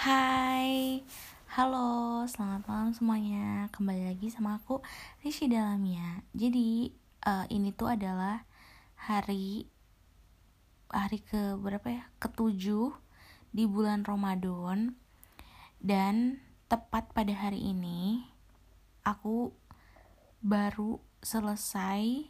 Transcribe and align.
Hai, 0.00 1.04
halo, 1.52 2.24
selamat 2.24 2.64
malam 2.64 2.88
semuanya. 2.96 3.68
Kembali 3.68 4.08
lagi 4.08 4.32
sama 4.32 4.56
aku 4.56 4.80
Rishi 5.20 5.44
Dalamia. 5.44 6.24
Jadi 6.32 6.88
uh, 7.28 7.44
ini 7.52 7.68
tuh 7.76 7.92
adalah 7.92 8.48
hari 8.96 9.68
hari 10.88 11.20
ke 11.20 11.52
berapa 11.60 11.84
ya? 11.84 12.08
Ketujuh 12.16 12.96
di 13.52 13.68
bulan 13.68 14.08
Ramadan 14.08 14.96
dan 15.84 16.40
tepat 16.72 17.12
pada 17.12 17.36
hari 17.36 17.60
ini 17.60 18.24
aku 19.04 19.52
baru 20.40 20.96
selesai 21.20 22.24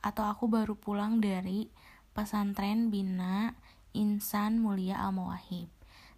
atau 0.00 0.24
aku 0.24 0.48
baru 0.48 0.72
pulang 0.72 1.20
dari 1.20 1.68
pesantren 2.16 2.88
Bina 2.88 3.52
Insan 3.92 4.64
Mulia 4.64 5.04
Al 5.04 5.12
Mawahib 5.12 5.75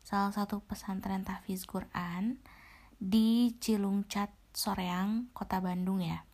salah 0.08 0.32
satu 0.32 0.64
pesantren 0.64 1.20
tahfiz 1.20 1.68
Quran 1.68 2.40
di 2.96 3.52
Cilungcat, 3.60 4.32
Soreang, 4.56 5.28
Kota 5.36 5.60
Bandung 5.60 6.00
ya. 6.00 6.24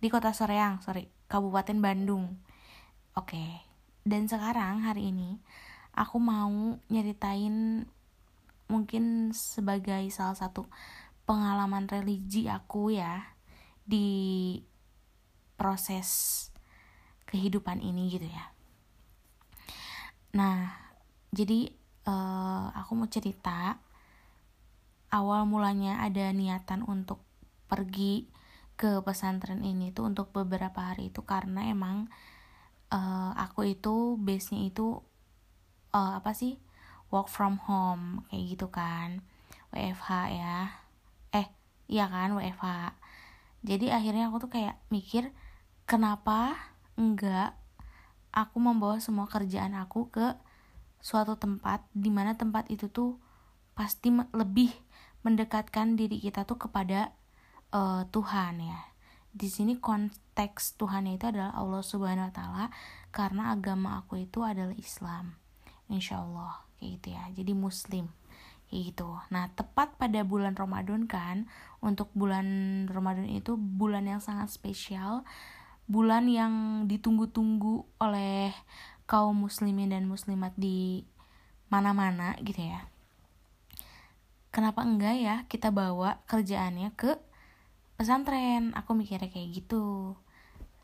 Di 0.00 0.08
Kota 0.08 0.32
Soreang, 0.32 0.80
sorry, 0.80 1.12
Kabupaten 1.28 1.84
Bandung. 1.84 2.40
Oke. 3.12 3.60
Dan 4.08 4.24
sekarang 4.24 4.88
hari 4.88 5.12
ini 5.12 5.36
aku 5.92 6.16
mau 6.16 6.80
nyeritain 6.88 7.84
mungkin 8.72 9.36
sebagai 9.36 10.08
salah 10.08 10.40
satu 10.40 10.64
pengalaman 11.28 11.92
religi 11.92 12.48
aku 12.48 12.96
ya 12.96 13.36
di 13.84 14.56
proses 15.60 16.48
kehidupan 17.28 17.84
ini 17.84 18.16
gitu 18.16 18.24
ya. 18.24 18.48
Nah, 20.32 20.72
jadi 21.36 21.79
uh, 22.10 22.74
aku 22.74 22.98
mau 22.98 23.06
cerita. 23.06 23.78
Awal 25.14 25.46
mulanya 25.46 26.02
ada 26.02 26.34
niatan 26.34 26.82
untuk 26.82 27.22
pergi 27.70 28.26
ke 28.74 28.98
pesantren 29.06 29.62
ini 29.62 29.94
tuh 29.94 30.10
untuk 30.10 30.34
beberapa 30.34 30.90
hari 30.90 31.14
itu 31.14 31.22
karena 31.22 31.70
emang 31.70 32.10
uh, 32.90 33.30
aku 33.38 33.70
itu 33.70 34.18
base-nya 34.18 34.66
itu 34.66 34.98
uh, 35.94 36.18
apa 36.18 36.34
sih? 36.34 36.58
Work 37.14 37.30
from 37.30 37.62
home 37.62 38.26
kayak 38.30 38.58
gitu 38.58 38.66
kan. 38.74 39.22
WFH 39.70 40.10
ya. 40.34 40.58
Eh 41.30 41.46
iya 41.86 42.10
kan 42.10 42.34
WFH 42.34 42.98
jadi 43.60 43.92
akhirnya 43.92 44.32
aku 44.32 44.48
tuh 44.48 44.50
kayak 44.52 44.80
mikir 44.88 45.36
kenapa 45.84 46.56
enggak 46.96 47.52
aku 48.32 48.56
membawa 48.56 48.96
semua 49.02 49.28
kerjaan 49.28 49.76
aku 49.76 50.08
ke 50.08 50.36
suatu 51.00 51.36
tempat 51.40 51.84
di 51.96 52.12
mana 52.12 52.36
tempat 52.36 52.68
itu 52.68 52.92
tuh 52.92 53.16
pasti 53.72 54.12
lebih 54.12 54.70
mendekatkan 55.24 55.96
diri 55.96 56.20
kita 56.20 56.44
tuh 56.44 56.60
kepada 56.60 57.12
uh, 57.72 58.04
Tuhan 58.12 58.60
ya. 58.60 58.80
Di 59.30 59.46
sini 59.46 59.78
konteks 59.78 60.76
Tuhan 60.76 61.06
itu 61.06 61.30
adalah 61.30 61.54
Allah 61.54 61.82
Subhanahu 61.84 62.28
wa 62.28 62.34
taala 62.34 62.64
karena 63.14 63.54
agama 63.54 64.00
aku 64.04 64.26
itu 64.26 64.44
adalah 64.44 64.74
Islam. 64.76 65.38
Insya 65.90 66.22
Allah 66.22 66.66
kayak 66.78 66.90
gitu 67.00 67.08
ya. 67.14 67.22
Jadi 67.32 67.52
muslim 67.56 68.06
kayak 68.70 68.94
gitu. 68.94 69.10
Nah, 69.34 69.50
tepat 69.52 69.98
pada 69.98 70.22
bulan 70.22 70.54
Ramadan 70.54 71.10
kan, 71.10 71.50
untuk 71.82 72.08
bulan 72.14 72.46
Ramadan 72.86 73.26
itu 73.26 73.58
bulan 73.58 74.06
yang 74.06 74.22
sangat 74.22 74.50
spesial, 74.54 75.26
bulan 75.90 76.30
yang 76.30 76.86
ditunggu-tunggu 76.86 77.82
oleh 77.98 78.54
kaum 79.10 79.34
muslimin 79.34 79.90
dan 79.90 80.06
muslimat 80.06 80.54
di 80.54 81.02
mana-mana 81.66 82.38
gitu 82.46 82.62
ya. 82.62 82.86
Kenapa 84.54 84.86
enggak 84.86 85.18
ya 85.18 85.36
kita 85.50 85.74
bawa 85.74 86.22
kerjaannya 86.30 86.94
ke 86.94 87.18
pesantren? 87.98 88.70
Aku 88.78 88.94
mikirnya 88.94 89.26
kayak 89.26 89.50
gitu. 89.50 90.14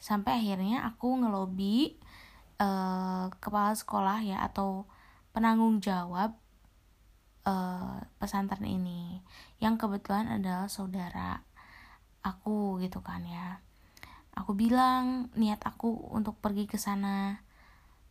Sampai 0.03 0.43
akhirnya 0.43 0.83
aku 0.91 1.23
ngelobi 1.23 2.03
uh, 2.59 3.31
kepala 3.39 3.79
sekolah 3.79 4.27
ya 4.27 4.43
atau 4.43 4.91
penanggung 5.31 5.79
jawab 5.79 6.35
uh, 7.47 8.03
pesantren 8.19 8.67
ini. 8.67 9.23
Yang 9.63 9.87
kebetulan 9.87 10.27
adalah 10.27 10.67
saudara 10.67 11.47
aku 12.27 12.83
gitu 12.83 12.99
kan 13.07 13.23
ya. 13.23 13.63
Aku 14.35 14.59
bilang 14.59 15.31
niat 15.39 15.63
aku 15.63 16.11
untuk 16.11 16.43
pergi 16.43 16.67
ke 16.67 16.75
sana 16.75 17.46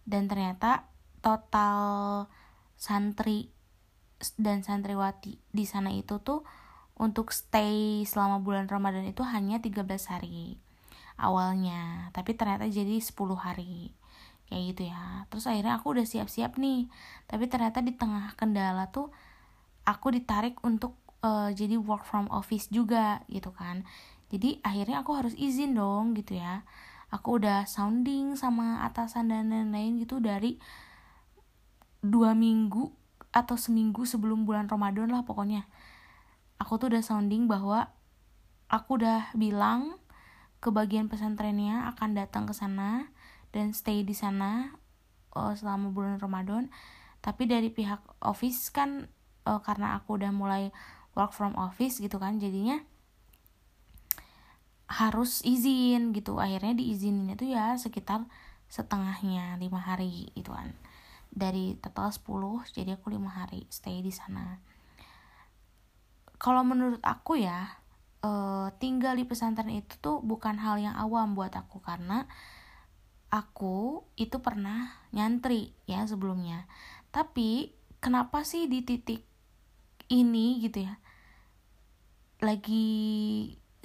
dan 0.05 0.29
ternyata 0.29 0.85
total 1.19 2.25
santri 2.77 3.49
dan 4.37 4.61
santriwati 4.61 5.41
di 5.49 5.65
sana 5.65 5.89
itu 5.91 6.21
tuh 6.21 6.45
untuk 6.95 7.35
stay 7.35 8.07
selama 8.07 8.39
bulan 8.39 8.71
Ramadan 8.71 9.03
itu 9.03 9.25
hanya 9.25 9.59
13 9.59 9.83
hari 10.07 10.61
awalnya. 11.19 12.11
Tapi 12.15 12.37
ternyata 12.37 12.69
jadi 12.71 13.01
10 13.01 13.35
hari. 13.35 13.91
Kayak 14.47 14.63
gitu 14.71 14.81
ya. 14.87 15.27
Terus 15.27 15.45
akhirnya 15.49 15.75
aku 15.81 15.97
udah 15.97 16.05
siap-siap 16.07 16.55
nih. 16.55 16.87
Tapi 17.27 17.51
ternyata 17.51 17.83
di 17.83 17.91
tengah 17.91 18.31
kendala 18.39 18.87
tuh 18.95 19.11
aku 19.83 20.07
ditarik 20.15 20.55
untuk 20.63 20.95
uh, 21.19 21.51
jadi 21.51 21.75
work 21.75 22.07
from 22.07 22.31
office 22.31 22.71
juga 22.71 23.25
gitu 23.27 23.51
kan. 23.51 23.83
Jadi 24.31 24.63
akhirnya 24.63 25.03
aku 25.03 25.11
harus 25.19 25.35
izin 25.35 25.75
dong 25.75 26.15
gitu 26.15 26.39
ya 26.39 26.63
aku 27.13 27.41
udah 27.41 27.69
sounding 27.69 28.33
sama 28.33 28.81
atasan 28.85 29.29
dan 29.29 29.53
lain-lain 29.53 30.01
gitu 30.01 30.17
dari 30.17 30.57
dua 32.05 32.37
minggu 32.37 32.93
atau 33.35 33.59
seminggu 33.59 34.07
sebelum 34.07 34.47
bulan 34.47 34.69
Ramadan 34.71 35.11
lah 35.11 35.27
pokoknya. 35.27 35.67
Aku 36.61 36.79
tuh 36.79 36.93
udah 36.93 37.03
sounding 37.03 37.51
bahwa 37.51 37.91
aku 38.71 39.01
udah 39.01 39.29
bilang 39.35 39.99
ke 40.63 40.71
bagian 40.71 41.11
pesantrennya 41.11 41.91
akan 41.93 42.15
datang 42.15 42.47
ke 42.47 42.55
sana 42.55 43.11
dan 43.51 43.75
stay 43.75 44.01
di 44.07 44.15
sana 44.15 44.73
uh, 45.35 45.51
selama 45.51 45.91
bulan 45.91 46.17
Ramadan. 46.17 46.71
Tapi 47.19 47.49
dari 47.49 47.67
pihak 47.73 48.01
office 48.23 48.71
kan 48.71 49.11
uh, 49.43 49.59
karena 49.59 49.99
aku 49.99 50.15
udah 50.15 50.31
mulai 50.31 50.71
work 51.13 51.35
from 51.35 51.53
office 51.59 51.99
gitu 51.99 52.17
kan 52.17 52.39
jadinya 52.39 52.81
harus 54.85 55.41
izin 55.45 56.13
gitu. 56.13 56.37
Akhirnya 56.37 56.77
diizinin 56.77 57.33
itu 57.33 57.51
ya 57.53 57.77
sekitar 57.77 58.25
setengahnya 58.69 59.57
lima 59.61 59.77
hari 59.77 60.33
itu 60.33 60.49
kan 60.49 60.73
dari 61.29 61.77
total 61.77 62.09
10 62.09 62.73
jadi 62.73 62.97
aku 62.97 63.13
lima 63.13 63.29
hari 63.29 63.67
stay 63.69 64.01
di 64.01 64.09
sana. 64.09 64.61
Kalau 66.35 66.61
menurut 66.63 67.01
aku 67.01 67.39
ya 67.39 67.79
uh, 68.23 68.71
tinggal 68.79 69.15
di 69.15 69.25
pesantren 69.27 69.71
itu 69.71 69.95
tuh 69.99 70.19
bukan 70.23 70.59
hal 70.59 70.79
yang 70.79 70.95
awam 70.95 71.33
buat 71.33 71.53
aku 71.55 71.79
karena 71.83 72.27
aku 73.31 74.05
itu 74.15 74.39
pernah 74.39 74.95
nyantri 75.11 75.75
ya 75.89 76.07
sebelumnya. 76.07 76.67
Tapi 77.11 77.71
kenapa 78.03 78.43
sih 78.43 78.67
di 78.67 78.83
titik 78.83 79.23
ini 80.11 80.61
gitu 80.61 80.85
ya 80.85 80.95
lagi 82.43 82.85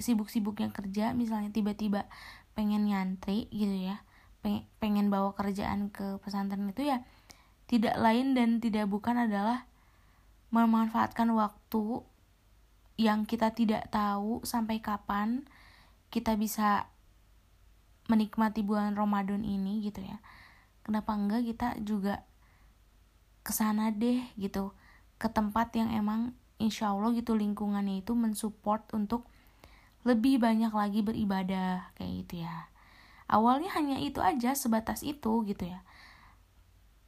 sibuk-sibuknya 0.01 0.73
kerja 0.73 1.13
misalnya 1.13 1.53
tiba-tiba 1.53 2.09
pengen 2.57 2.89
nyantri 2.89 3.47
gitu 3.53 3.71
ya 3.71 4.03
pengen 4.81 5.13
bawa 5.13 5.37
kerjaan 5.37 5.93
ke 5.93 6.17
pesantren 6.19 6.73
itu 6.73 6.89
ya 6.89 7.05
tidak 7.69 7.95
lain 8.01 8.33
dan 8.35 8.57
tidak 8.59 8.89
bukan 8.89 9.29
adalah 9.29 9.69
memanfaatkan 10.51 11.31
waktu 11.31 12.03
yang 12.99 13.23
kita 13.23 13.55
tidak 13.55 13.87
tahu 13.87 14.43
sampai 14.43 14.83
kapan 14.83 15.47
kita 16.11 16.35
bisa 16.35 16.91
menikmati 18.11 18.59
bulan 18.61 18.99
Ramadan 18.99 19.47
ini 19.47 19.79
gitu 19.87 20.03
ya. 20.03 20.19
Kenapa 20.83 21.15
enggak 21.15 21.47
kita 21.47 21.67
juga 21.79 22.27
ke 23.41 23.55
sana 23.55 23.89
deh 23.89 24.21
gitu 24.35 24.75
ke 25.15 25.31
tempat 25.31 25.73
yang 25.73 25.89
emang 25.95 26.35
insya 26.61 26.93
Allah 26.93 27.15
gitu 27.15 27.33
lingkungannya 27.33 28.05
itu 28.05 28.13
mensupport 28.13 28.85
untuk 28.93 29.25
lebih 30.01 30.41
banyak 30.41 30.73
lagi 30.73 31.05
beribadah 31.05 31.93
kayak 31.97 32.25
gitu 32.25 32.43
ya. 32.45 32.69
Awalnya 33.31 33.71
hanya 33.77 33.97
itu 34.01 34.19
aja 34.19 34.57
sebatas 34.57 35.05
itu 35.05 35.45
gitu 35.47 35.63
ya. 35.69 35.85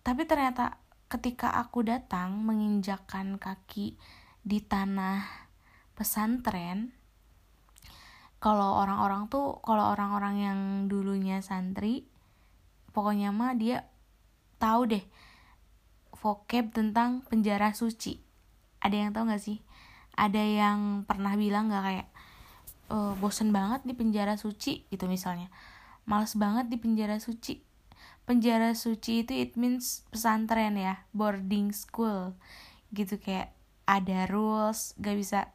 Tapi 0.03 0.23
ternyata 0.27 0.79
ketika 1.11 1.53
aku 1.57 1.85
datang 1.85 2.41
menginjakkan 2.41 3.37
kaki 3.37 3.99
di 4.43 4.59
tanah 4.59 5.23
pesantren 5.93 6.91
kalau 8.43 8.81
orang-orang 8.81 9.31
tuh 9.31 9.63
kalau 9.63 9.95
orang-orang 9.95 10.35
yang 10.41 10.59
dulunya 10.91 11.39
santri 11.39 12.03
pokoknya 12.91 13.31
mah 13.31 13.55
dia 13.55 13.87
tahu 14.59 14.91
deh 14.91 15.05
vocab 16.23 16.71
tentang 16.71 17.19
penjara 17.27 17.75
suci. 17.75 18.23
Ada 18.79 18.95
yang 18.95 19.09
tahu 19.11 19.27
gak 19.27 19.43
sih? 19.43 19.59
Ada 20.15 20.39
yang 20.39 21.03
pernah 21.03 21.35
bilang 21.35 21.67
gak 21.67 21.83
kayak 21.83 22.07
uh, 22.91 23.13
bosen 23.19 23.55
banget 23.55 23.85
di 23.87 23.93
penjara 23.95 24.35
suci 24.35 24.83
gitu 24.89 25.05
misalnya. 25.07 25.47
Males 26.03 26.35
banget 26.35 26.67
di 26.67 26.77
penjara 26.81 27.21
suci. 27.21 27.63
Penjara 28.23 28.71
suci 28.75 29.23
itu 29.23 29.31
it 29.35 29.55
means 29.59 30.03
pesantren 30.11 30.75
ya 30.75 31.03
boarding 31.15 31.71
school. 31.71 32.35
Gitu 32.91 33.19
kayak 33.19 33.55
ada 33.83 34.27
rules 34.31 34.95
gak 34.99 35.19
bisa 35.19 35.51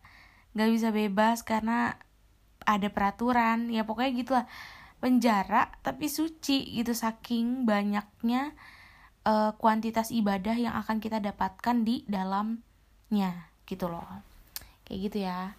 gak 0.53 0.71
bisa 0.73 0.89
bebas 0.93 1.45
karena 1.45 1.97
ada 2.65 2.89
peraturan. 2.89 3.69
Ya 3.69 3.85
pokoknya 3.85 4.13
gitulah. 4.17 4.47
Penjara 4.99 5.71
tapi 5.87 6.11
suci 6.11 6.75
gitu 6.75 6.91
saking 6.91 7.63
banyaknya 7.69 8.51
uh, 9.23 9.55
kuantitas 9.55 10.11
ibadah 10.11 10.59
yang 10.59 10.75
akan 10.75 10.99
kita 10.99 11.23
dapatkan 11.23 11.87
di 11.87 12.03
dalamnya 12.11 13.53
gitu 13.69 13.87
loh. 13.87 14.03
Kayak 14.83 14.99
gitu 15.07 15.19
ya 15.23 15.55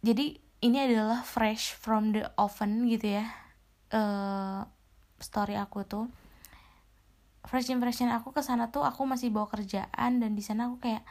jadi 0.00 0.40
ini 0.60 0.76
adalah 0.80 1.24
fresh 1.24 1.72
from 1.76 2.12
the 2.12 2.28
oven 2.36 2.88
gitu 2.88 3.20
ya. 3.20 3.26
Uh, 3.92 4.64
story 5.20 5.56
aku 5.56 5.84
tuh. 5.84 6.08
First 7.48 7.72
impression 7.72 8.12
aku 8.12 8.36
ke 8.36 8.44
sana 8.44 8.68
tuh 8.68 8.84
aku 8.84 9.08
masih 9.08 9.32
bawa 9.32 9.48
kerjaan 9.48 10.20
dan 10.20 10.36
di 10.36 10.44
sana 10.44 10.68
aku 10.68 10.76
kayak 10.84 11.04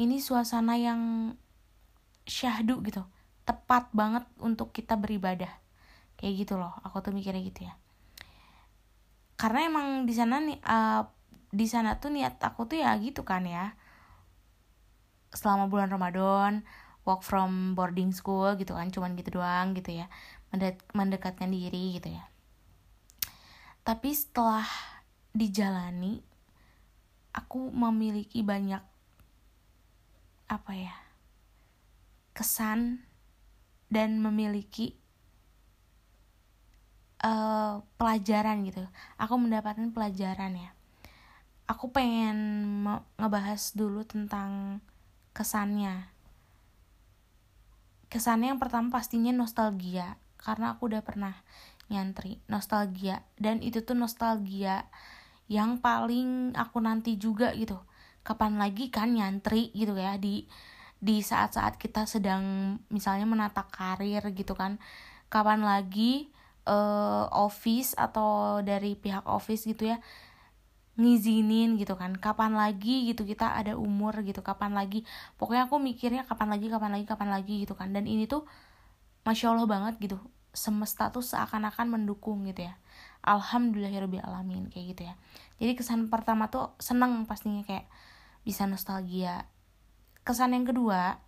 ini 0.00 0.20
suasana 0.20 0.80
yang 0.80 1.32
syahdu 2.24 2.80
gitu. 2.84 3.04
Tepat 3.44 3.92
banget 3.92 4.24
untuk 4.40 4.72
kita 4.72 4.96
beribadah. 4.96 5.52
Kayak 6.16 6.32
gitu 6.44 6.54
loh. 6.56 6.72
Aku 6.88 7.04
tuh 7.04 7.12
mikirnya 7.12 7.44
gitu 7.44 7.68
ya. 7.68 7.76
Karena 9.36 9.68
emang 9.68 10.08
di 10.08 10.14
sana 10.16 10.40
nih 10.40 10.60
uh, 10.64 11.04
di 11.52 11.68
sana 11.68 12.00
tuh 12.00 12.08
niat 12.08 12.40
aku 12.40 12.64
tuh 12.64 12.80
ya 12.80 12.96
gitu 12.96 13.24
kan 13.28 13.44
ya. 13.44 13.76
Selama 15.32 15.68
bulan 15.68 15.92
Ramadan 15.92 16.64
work 17.02 17.26
from 17.26 17.74
boarding 17.74 18.14
school 18.14 18.54
gitu 18.54 18.78
kan 18.78 18.90
cuman 18.90 19.18
gitu 19.18 19.42
doang 19.42 19.74
gitu 19.74 19.92
ya. 19.94 20.06
Mendekatkan 20.92 21.48
diri 21.48 21.98
gitu 21.98 22.12
ya. 22.12 22.24
Tapi 23.82 24.14
setelah 24.14 24.66
dijalani 25.32 26.22
aku 27.32 27.72
memiliki 27.72 28.44
banyak 28.44 28.84
apa 30.52 30.72
ya 30.76 30.92
kesan 32.36 33.00
dan 33.88 34.20
memiliki 34.20 34.96
uh, 37.24 37.80
pelajaran 37.96 38.64
gitu. 38.68 38.84
Aku 39.16 39.40
mendapatkan 39.40 39.88
pelajaran 39.92 40.52
ya. 40.56 40.70
Aku 41.68 41.88
pengen 41.88 42.36
ngebahas 43.16 43.72
dulu 43.72 44.04
tentang 44.04 44.82
kesannya 45.32 46.11
kesannya 48.12 48.52
yang 48.52 48.60
pertama 48.60 48.92
pastinya 48.92 49.32
nostalgia 49.32 50.20
karena 50.36 50.76
aku 50.76 50.92
udah 50.92 51.00
pernah 51.00 51.32
nyantri 51.88 52.44
nostalgia 52.44 53.24
dan 53.40 53.64
itu 53.64 53.80
tuh 53.80 53.96
nostalgia 53.96 54.84
yang 55.48 55.80
paling 55.80 56.52
aku 56.52 56.84
nanti 56.84 57.16
juga 57.16 57.56
gitu. 57.56 57.80
Kapan 58.20 58.60
lagi 58.60 58.92
kan 58.92 59.16
nyantri 59.16 59.72
gitu 59.72 59.96
ya 59.96 60.20
di 60.20 60.44
di 61.02 61.24
saat-saat 61.24 61.80
kita 61.80 62.04
sedang 62.04 62.76
misalnya 62.92 63.24
menata 63.24 63.64
karir 63.64 64.20
gitu 64.36 64.52
kan. 64.52 64.76
Kapan 65.32 65.64
lagi 65.64 66.28
uh, 66.68 67.32
office 67.32 67.96
atau 67.96 68.60
dari 68.60 68.92
pihak 68.92 69.24
office 69.24 69.64
gitu 69.64 69.88
ya 69.88 69.98
ngizinin 70.96 71.80
gitu 71.80 71.94
kan. 71.96 72.16
Kapan 72.16 72.56
lagi 72.56 73.08
gitu 73.08 73.24
kita 73.24 73.56
ada 73.56 73.76
umur 73.76 74.20
gitu 74.24 74.40
kapan 74.44 74.76
lagi. 74.76 75.04
Pokoknya 75.40 75.68
aku 75.68 75.80
mikirnya 75.80 76.22
kapan 76.28 76.48
lagi 76.56 76.66
kapan 76.68 76.90
lagi 76.96 77.06
kapan 77.08 77.28
lagi 77.32 77.54
gitu 77.64 77.74
kan. 77.76 77.92
Dan 77.92 78.04
ini 78.08 78.28
tuh 78.28 78.44
masya 79.24 79.52
allah 79.54 79.68
banget 79.68 79.96
gitu. 80.02 80.18
Semesta 80.52 81.08
tuh 81.08 81.24
seakan-akan 81.24 81.88
mendukung 81.88 82.44
gitu 82.44 82.68
ya. 82.68 82.76
Alhamdulillahirobbilalamin 83.24 84.68
kayak 84.68 84.86
gitu 84.96 85.02
ya. 85.08 85.14
Jadi 85.62 85.72
kesan 85.78 86.10
pertama 86.12 86.52
tuh 86.52 86.76
seneng 86.76 87.24
pastinya 87.24 87.64
kayak 87.64 87.86
bisa 88.44 88.68
nostalgia. 88.68 89.48
Kesan 90.26 90.54
yang 90.54 90.66
kedua 90.68 91.18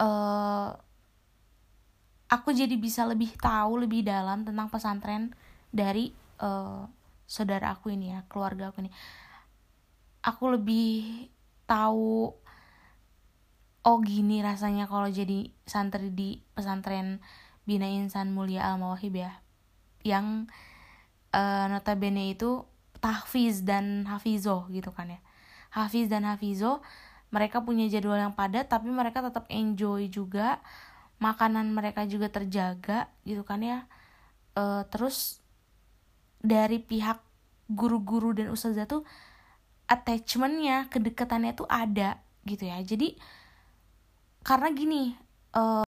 uh, 0.00 0.68
aku 2.30 2.48
jadi 2.54 2.74
bisa 2.80 3.04
lebih 3.04 3.36
tahu 3.36 3.84
lebih 3.84 4.06
dalam 4.06 4.42
tentang 4.46 4.72
pesantren 4.72 5.34
dari 5.70 6.10
uh, 6.40 6.86
saudara 7.30 7.70
aku 7.70 7.94
ini 7.94 8.10
ya 8.10 8.26
keluarga 8.26 8.74
aku 8.74 8.82
ini. 8.82 8.90
Aku 10.26 10.50
lebih 10.50 11.30
tahu 11.70 12.34
oh 13.86 13.98
gini 14.02 14.42
rasanya 14.42 14.90
kalau 14.90 15.06
jadi 15.06 15.54
santri 15.64 16.10
di 16.10 16.42
pesantren 16.52 17.22
Bina 17.64 17.86
Insan 17.86 18.34
Mulia 18.34 18.66
Al 18.66 18.82
Mawahib 18.82 19.14
ya 19.14 19.38
yang 20.02 20.50
uh, 21.30 21.66
notabene 21.70 22.34
itu 22.34 22.66
tahfiz 22.98 23.62
dan 23.64 24.04
hafizo 24.10 24.68
gitu 24.74 24.90
kan 24.90 25.14
ya. 25.14 25.20
Hafiz 25.70 26.10
dan 26.10 26.26
hafizo 26.26 26.82
mereka 27.30 27.62
punya 27.62 27.86
jadwal 27.86 28.18
yang 28.18 28.34
padat 28.34 28.66
tapi 28.66 28.90
mereka 28.90 29.22
tetap 29.22 29.46
enjoy 29.46 30.10
juga 30.10 30.58
makanan 31.22 31.70
mereka 31.70 32.04
juga 32.04 32.28
terjaga 32.28 33.08
gitu 33.24 33.46
kan 33.46 33.62
ya. 33.62 33.78
Uh, 34.58 34.82
terus 34.90 35.39
dari 36.40 36.80
pihak 36.80 37.20
guru-guru 37.70 38.34
dan 38.34 38.50
ustazah 38.50 38.88
tuh 38.88 39.06
attachmentnya 39.86 40.90
kedekatannya 40.90 41.52
tuh 41.54 41.68
ada 41.68 42.18
gitu 42.48 42.66
ya. 42.66 42.80
Jadi 42.82 43.14
karena 44.40 44.68
gini 44.72 45.12
uh, 45.54 45.84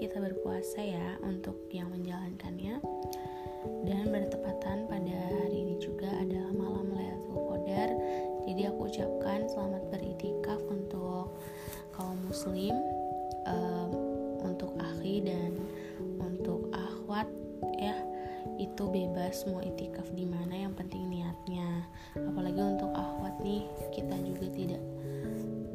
kita 0.00 0.16
berpuasa 0.16 0.80
ya 0.80 1.20
untuk 1.20 1.60
yang 1.68 1.92
menjalankannya. 1.92 2.80
Dan 3.84 4.08
bertepatan 4.08 4.88
pada 4.88 5.16
hari 5.28 5.68
ini 5.68 5.76
juga 5.76 6.08
adalah 6.08 6.48
malam 6.56 6.88
Lailatul 6.96 7.36
Qadar. 7.44 7.90
Jadi 8.48 8.62
aku 8.64 8.88
ucapkan 8.88 9.44
selamat 9.52 9.84
beritikaf 9.92 10.60
untuk 10.72 11.36
kaum 11.92 12.16
muslim 12.24 12.72
um, 13.44 13.92
untuk 14.40 14.72
akhi 14.80 15.20
dan 15.20 15.52
untuk 16.16 16.72
akhwat 16.72 17.28
ya. 17.76 17.92
Itu 18.56 18.88
bebas 18.88 19.44
mau 19.52 19.60
itikaf 19.60 20.08
di 20.16 20.24
mana 20.24 20.64
yang 20.64 20.72
penting 20.72 21.12
niatnya. 21.12 21.84
Apalagi 22.16 22.60
untuk 22.64 22.88
akhwat 22.96 23.36
nih 23.44 23.68
kita 23.92 24.16
juga 24.24 24.48
tidak 24.48 24.82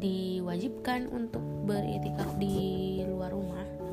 diwajibkan 0.01 1.13
untuk 1.13 1.45
beritikaf 1.69 2.33
di 2.41 3.05
luar 3.05 3.29
rumah 3.29 3.84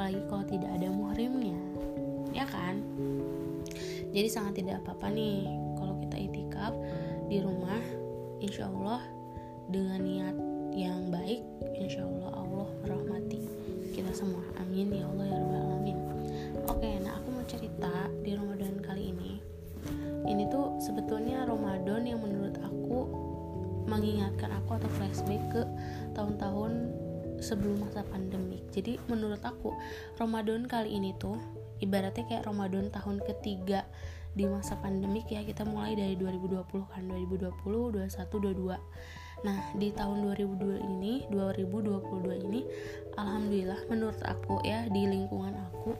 apalagi 0.00 0.24
kalau 0.32 0.44
tidak 0.48 0.70
ada 0.80 0.88
muhrimnya. 0.88 1.60
Ya 2.32 2.48
kan? 2.48 2.80
Jadi 4.16 4.28
sangat 4.32 4.64
tidak 4.64 4.80
apa-apa 4.80 5.12
nih 5.12 5.44
kalau 5.76 5.92
kita 6.00 6.16
itikaf 6.16 6.72
di 7.28 7.44
rumah 7.44 7.84
insya 8.40 8.72
Allah 8.72 9.04
dengan 9.68 10.00
niat 10.00 10.36
yang 10.72 11.12
baik 11.12 11.44
insya 11.76 12.08
Allah 12.08 12.32
Allah 12.32 12.68
merahmati 12.80 13.44
kita 13.92 14.08
semua. 14.16 14.40
Amin 14.64 14.88
ya 14.88 15.04
Allah 15.04 15.28
ya 15.28 15.36
Rabbal 15.36 15.60
Alamin. 15.68 15.98
Oke 16.64 16.96
nah 17.04 17.20
aku 17.20 17.28
mau 17.36 17.44
cerita 17.44 17.92
di 18.24 18.32
Ramadan 18.32 18.80
kali 18.80 19.12
ini. 19.12 19.36
Ini 20.24 20.48
tuh 20.48 20.80
sebetulnya 20.80 21.44
Ramadan 21.44 22.08
yang 22.08 22.24
menurut 22.24 22.56
aku 22.56 23.04
mengingatkan 23.84 24.48
aku 24.64 24.80
atau 24.80 24.88
flashback 24.96 25.44
ke 25.52 25.62
tahun-tahun 26.16 26.88
sebelum 27.40 27.88
masa 27.88 28.06
pandemik 28.06 28.62
jadi 28.70 29.00
menurut 29.08 29.40
aku 29.42 29.74
Ramadan 30.20 30.68
kali 30.68 30.96
ini 30.96 31.16
tuh 31.16 31.36
ibaratnya 31.80 32.24
kayak 32.28 32.46
Ramadan 32.46 32.92
tahun 32.92 33.24
ketiga 33.24 33.88
di 34.30 34.46
masa 34.46 34.78
pandemik 34.78 35.26
ya 35.26 35.42
kita 35.42 35.66
mulai 35.66 35.98
dari 35.98 36.14
2020 36.14 36.62
kan 36.86 37.02
2020 37.08 37.50
21 37.98 38.06
22 38.06 38.78
nah 39.40 39.58
di 39.74 39.88
tahun 39.90 40.36
2002 40.36 40.84
ini 40.84 41.24
2022 41.32 42.46
ini 42.46 42.60
alhamdulillah 43.16 43.80
menurut 43.88 44.20
aku 44.22 44.60
ya 44.62 44.84
di 44.92 45.08
lingkungan 45.08 45.56
aku 45.56 45.96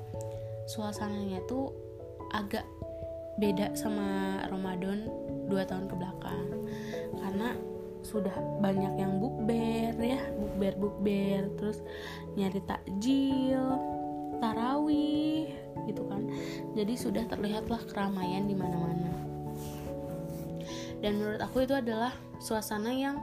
suasananya 0.69 1.41
tuh 1.49 1.73
agak 2.31 2.63
beda 3.41 3.75
sama 3.75 4.39
Ramadan 4.47 5.09
2 5.49 5.57
tahun 5.67 5.89
ke 5.89 5.95
belakang 5.97 6.47
karena 7.19 7.49
sudah 8.01 8.33
banyak 8.65 8.97
yang 8.97 9.21
bukber 9.21 9.95
ya 10.01 10.21
bukber 10.37 10.75
bukber. 10.81 11.43
Terus 11.61 11.79
nyari 12.37 12.61
takjil 12.65 13.65
tarawih 14.41 15.53
gitu 15.87 16.03
kan. 16.09 16.25
Jadi 16.75 16.95
sudah 16.97 17.25
terlihatlah 17.29 17.81
keramaian 17.89 18.49
di 18.49 18.57
mana-mana. 18.57 19.13
Dan 21.01 21.17
menurut 21.21 21.41
aku 21.41 21.65
itu 21.65 21.73
adalah 21.73 22.13
suasana 22.41 22.93
yang 22.93 23.17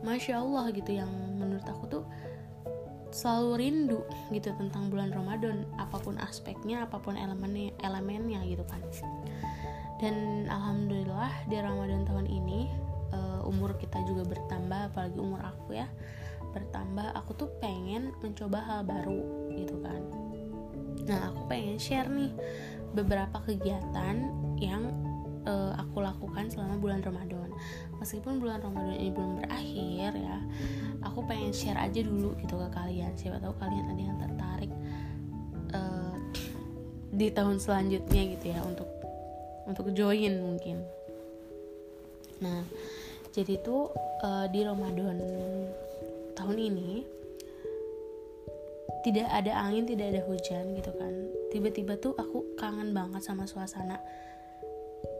masya 0.00 0.40
Allah 0.40 0.72
gitu 0.72 0.96
yang 0.96 1.08
menurut 1.36 1.64
aku 1.68 1.84
tuh 1.88 2.04
selalu 3.10 3.66
rindu 3.66 4.00
gitu 4.30 4.54
tentang 4.54 4.86
bulan 4.88 5.10
Ramadan 5.10 5.66
apa 5.76 5.98
pun 5.98 6.14
aspeknya 6.22 6.86
apa 6.86 6.96
pun 7.02 7.18
elemennya 7.18 7.74
elemennya 7.84 8.40
gitu 8.48 8.64
kan. 8.68 8.80
Dan 10.00 10.48
alhamdulillah 10.48 11.44
di 11.52 11.56
Ramadan 11.60 12.08
tahun 12.08 12.24
ini 12.30 12.72
uh, 13.12 13.46
umur 13.46 13.74
kita 13.78 13.98
juga 14.06 14.26
bertambah 14.26 14.94
apalagi 14.94 15.18
umur 15.18 15.42
aku 15.42 15.76
ya 15.78 15.86
bertambah 16.50 17.14
aku 17.14 17.30
tuh 17.38 17.50
pengen 17.62 18.10
mencoba 18.18 18.58
hal 18.58 18.80
baru 18.82 19.22
gitu 19.54 19.78
kan. 19.82 20.02
Nah 21.06 21.30
aku 21.30 21.46
pengen 21.46 21.78
share 21.78 22.10
nih 22.10 22.34
beberapa 22.90 23.38
kegiatan 23.46 24.16
yang 24.58 24.90
uh, 25.46 25.78
aku 25.78 26.02
lakukan 26.02 26.50
selama 26.50 26.76
bulan 26.82 27.00
Ramadan. 27.06 27.54
Meskipun 28.02 28.42
bulan 28.42 28.64
Ramadan 28.64 28.98
ini 28.98 29.12
belum 29.14 29.44
berakhir 29.44 30.10
ya 30.16 30.38
aku 31.06 31.22
pengen 31.28 31.54
share 31.54 31.78
aja 31.78 32.00
dulu 32.02 32.34
gitu 32.42 32.58
ke 32.58 32.68
kalian. 32.74 33.14
Siapa 33.14 33.38
tahu 33.38 33.54
kalian 33.62 33.86
ada 33.94 34.02
yang 34.02 34.18
tertarik 34.18 34.72
uh, 35.76 36.14
di 37.14 37.26
tahun 37.30 37.62
selanjutnya 37.62 38.22
gitu 38.38 38.46
ya 38.50 38.60
untuk 38.66 38.90
untuk 39.70 39.86
join 39.94 40.34
mungkin. 40.42 40.82
Nah 42.42 42.64
jadi 43.30 43.62
tuh 43.62 43.94
uh, 44.26 44.46
di 44.50 44.66
Ramadan 44.66 45.18
tahun 46.34 46.56
ini 46.58 46.90
tidak 49.06 49.28
ada 49.32 49.52
angin 49.56 49.86
tidak 49.88 50.12
ada 50.12 50.22
hujan 50.26 50.76
gitu 50.76 50.92
kan. 50.98 51.12
Tiba-tiba 51.54 51.96
tuh 51.96 52.12
aku 52.18 52.58
kangen 52.58 52.92
banget 52.92 53.24
sama 53.24 53.48
suasana 53.48 53.96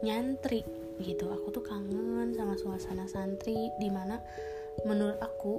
nyantri 0.05 0.61
gitu. 1.01 1.31
Aku 1.31 1.49
tuh 1.49 1.63
kangen 1.65 2.35
sama 2.35 2.59
suasana 2.59 3.07
santri 3.09 3.71
di 3.79 3.89
mana 3.89 4.21
menurut 4.83 5.17
aku 5.17 5.57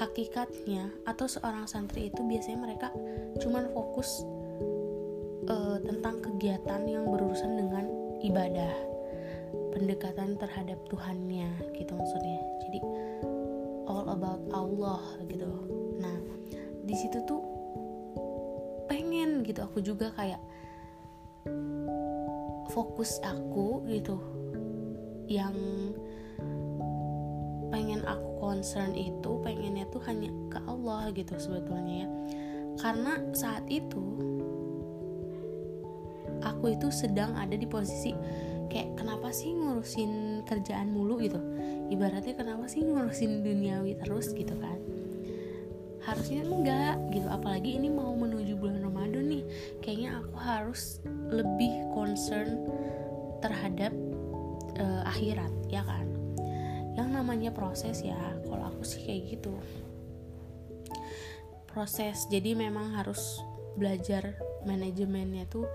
hakikatnya 0.00 0.90
atau 1.06 1.30
seorang 1.30 1.70
santri 1.70 2.10
itu 2.10 2.18
biasanya 2.26 2.58
mereka 2.58 2.88
cuman 3.38 3.70
fokus 3.70 4.26
uh, 5.46 5.78
tentang 5.78 6.18
kegiatan 6.18 6.82
yang 6.90 7.06
berurusan 7.06 7.54
dengan 7.54 7.86
ibadah 8.18 8.95
pendekatan 9.76 10.40
terhadap 10.40 10.80
Tuhannya 10.88 11.52
gitu 11.76 11.92
maksudnya. 11.92 12.40
Jadi 12.64 12.80
all 13.84 14.08
about 14.08 14.40
Allah 14.56 15.04
gitu. 15.28 15.52
Nah 16.00 16.16
di 16.88 16.96
situ 16.96 17.20
tuh 17.28 17.44
pengen 18.88 19.44
gitu. 19.44 19.60
Aku 19.60 19.84
juga 19.84 20.08
kayak 20.16 20.40
fokus 22.72 23.20
aku 23.20 23.84
gitu 23.84 24.16
yang 25.28 25.54
pengen 27.68 28.00
aku 28.08 28.40
concern 28.40 28.96
itu 28.96 29.36
pengennya 29.44 29.84
tuh 29.92 30.00
hanya 30.08 30.32
ke 30.48 30.58
Allah 30.64 31.12
gitu 31.12 31.36
sebetulnya 31.36 32.08
ya. 32.08 32.08
Karena 32.80 33.20
saat 33.36 33.68
itu 33.68 34.00
aku 36.40 36.72
itu 36.72 36.88
sedang 36.88 37.36
ada 37.36 37.56
di 37.58 37.68
posisi 37.68 38.16
kayak 38.68 38.98
kenapa 38.98 39.32
sih 39.32 39.54
ngurusin 39.54 40.42
kerjaan 40.46 40.90
mulu 40.90 41.18
gitu? 41.22 41.38
Ibaratnya 41.90 42.34
kenapa 42.34 42.66
sih 42.66 42.82
ngurusin 42.82 43.42
duniawi 43.42 43.98
terus 43.98 44.30
gitu 44.34 44.54
kan? 44.58 44.78
Harusnya 46.06 46.46
enggak 46.46 46.96
gitu 47.10 47.26
apalagi 47.26 47.78
ini 47.78 47.90
mau 47.90 48.14
menuju 48.14 48.54
bulan 48.58 48.82
Ramadan 48.82 49.26
nih. 49.26 49.44
Kayaknya 49.82 50.10
aku 50.22 50.34
harus 50.38 51.02
lebih 51.30 51.72
concern 51.94 52.62
terhadap 53.42 53.90
uh, 54.78 55.02
akhirat 55.10 55.50
ya 55.66 55.82
kan? 55.82 56.06
Yang 56.94 57.08
namanya 57.10 57.50
proses 57.50 58.00
ya 58.02 58.18
kalau 58.46 58.70
aku 58.70 58.82
sih 58.86 59.02
kayak 59.02 59.38
gitu. 59.38 59.54
Proses 61.66 62.24
jadi 62.30 62.56
memang 62.56 62.96
harus 62.96 63.42
belajar 63.76 64.40
manajemennya 64.64 65.44
tuh 65.52 65.68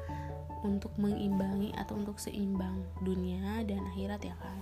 untuk 0.61 0.93
mengimbangi 0.97 1.73
atau 1.77 1.97
untuk 1.97 2.17
seimbang 2.21 2.85
dunia 3.01 3.65
dan 3.65 3.81
akhirat 3.93 4.21
ya 4.21 4.35
kan? 4.37 4.57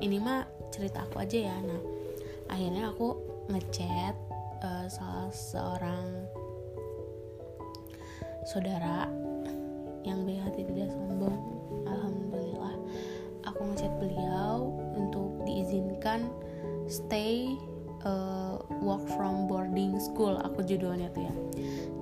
Ini 0.00 0.16
mah 0.20 0.44
cerita 0.72 1.04
aku 1.04 1.20
aja 1.24 1.48
ya. 1.52 1.56
Nah 1.64 1.80
akhirnya 2.52 2.92
aku 2.92 3.16
ngechat 3.50 4.14
uh, 4.62 4.86
salah 4.90 5.30
seorang 5.32 6.06
saudara 8.46 9.10
yang 10.06 10.22
hati 10.22 10.62
tidak 10.62 10.94
sombong. 10.94 11.34
Alhamdulillah 11.86 12.74
aku 13.42 13.60
ngechat 13.72 13.92
beliau 13.98 14.70
untuk 14.94 15.42
diizinkan 15.42 16.30
stay 16.86 17.58
uh, 18.06 18.62
work 18.82 19.02
from 19.18 19.50
boarding 19.50 19.98
school 19.98 20.38
aku 20.38 20.62
judulnya 20.62 21.10
tuh 21.10 21.26
ya. 21.26 21.34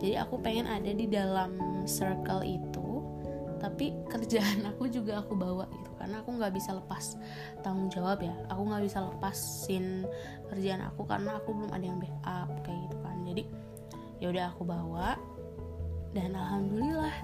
Jadi 0.05 0.15
aku 0.21 0.37
pengen 0.45 0.69
ada 0.69 0.93
di 0.93 1.09
dalam 1.09 1.57
circle 1.87 2.43
itu 2.45 3.05
tapi 3.65 3.97
kerjaan 4.13 4.61
aku 4.71 4.93
juga 4.93 5.25
aku 5.25 5.33
bawa 5.33 5.65
gitu. 5.73 5.91
Karena 5.97 6.21
aku 6.21 6.37
nggak 6.37 6.53
bisa 6.53 6.77
lepas 6.77 7.17
tanggung 7.65 7.89
jawab 7.89 8.21
ya. 8.21 8.37
Aku 8.53 8.69
nggak 8.69 8.85
bisa 8.85 9.01
lepasin 9.01 10.05
kerjaan 10.53 10.85
aku 10.85 11.09
karena 11.09 11.41
aku 11.41 11.57
belum 11.57 11.73
ada 11.73 11.85
yang 11.89 11.97
backup 11.97 12.53
kayak 12.61 12.79
gitu 12.85 12.97
kan. 13.01 13.17
Jadi 13.25 13.43
ya 14.21 14.27
udah 14.29 14.45
aku 14.53 14.63
bawa. 14.69 15.17
Dan 16.13 16.37
alhamdulillah 16.37 17.17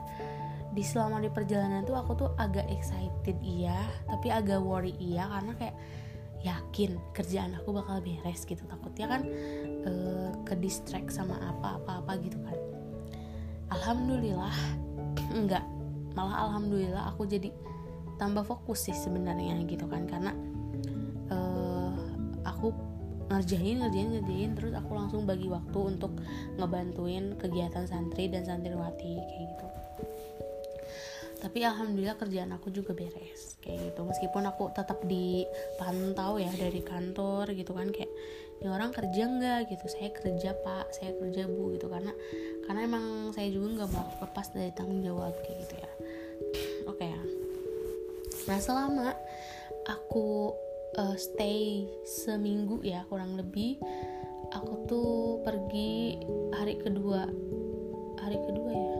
di 0.74 0.82
selama 0.82 1.22
di 1.22 1.30
perjalanan 1.30 1.82
tuh 1.84 1.98
aku 1.98 2.14
tuh 2.14 2.30
agak 2.38 2.66
excited 2.70 3.34
iya 3.42 3.74
tapi 4.06 4.30
agak 4.30 4.62
worry 4.62 4.94
iya 5.02 5.26
karena 5.26 5.52
kayak 5.58 5.76
yakin 6.40 6.94
kerjaan 7.12 7.52
aku 7.58 7.76
bakal 7.76 8.00
beres 8.00 8.48
gitu. 8.48 8.64
Takutnya 8.64 9.06
kan 9.12 9.22
uh, 9.84 10.32
ke 10.48 10.56
distract 10.56 11.12
sama 11.12 11.36
apa 11.36 11.76
apa 11.84 12.00
apa 12.00 12.12
gitu 12.24 12.40
kan 12.40 12.59
alhamdulillah. 13.70 14.54
Enggak 15.34 15.64
malah 16.14 16.50
alhamdulillah 16.50 17.14
aku 17.14 17.24
jadi 17.24 17.54
tambah 18.18 18.44
fokus 18.44 18.90
sih 18.90 18.96
sebenarnya 18.96 19.56
gitu 19.64 19.86
kan. 19.86 20.04
Karena 20.04 20.34
uh, 21.30 21.94
aku 22.44 22.74
ngerjain 23.30 23.78
ngerjain 23.78 24.10
ngerjain 24.10 24.50
terus 24.58 24.72
aku 24.74 24.90
langsung 24.98 25.22
bagi 25.22 25.46
waktu 25.46 25.78
untuk 25.78 26.18
ngebantuin 26.58 27.38
kegiatan 27.38 27.86
santri 27.86 28.26
dan 28.26 28.42
santriwati 28.42 29.14
kayak 29.16 29.46
gitu. 29.54 29.66
Tapi 31.40 31.64
alhamdulillah 31.64 32.20
kerjaan 32.20 32.52
aku 32.52 32.68
juga 32.68 32.92
beres 32.92 33.56
kayak 33.64 33.94
gitu. 33.94 34.04
Meskipun 34.04 34.44
aku 34.44 34.68
tetap 34.76 35.00
dipantau 35.08 36.36
ya 36.36 36.52
dari 36.52 36.84
kantor 36.84 37.56
gitu 37.56 37.72
kan 37.72 37.88
kayak 37.88 38.12
ini 38.60 38.68
orang 38.68 38.92
kerja 38.92 39.24
nggak? 39.24 39.72
Gitu. 39.72 39.84
Saya 39.88 40.12
kerja 40.12 40.52
pak. 40.52 40.92
Saya 40.92 41.16
kerja 41.16 41.48
bu. 41.48 41.72
Gitu. 41.72 41.88
Karena 41.88 42.12
karena 42.68 42.80
emang 42.84 43.32
saya 43.32 43.48
juga 43.48 43.80
nggak 43.80 43.90
mau 43.96 44.06
lepas 44.20 44.46
dari 44.52 44.70
tanggung 44.76 45.00
jawab 45.00 45.32
kayak 45.40 45.64
gitu 45.64 45.74
ya. 45.80 45.90
Oke 46.84 47.00
okay, 47.00 47.08
ya. 47.08 47.22
Nah 48.52 48.58
selama 48.60 49.08
aku 49.88 50.52
uh, 51.00 51.16
stay 51.16 51.88
seminggu 52.04 52.84
ya 52.84 53.08
kurang 53.08 53.40
lebih 53.40 53.80
aku 54.52 54.72
tuh 54.84 55.10
pergi 55.40 56.20
hari 56.52 56.76
kedua. 56.76 57.24
Hari 58.20 58.36
kedua 58.44 58.70
ya? 58.76 58.96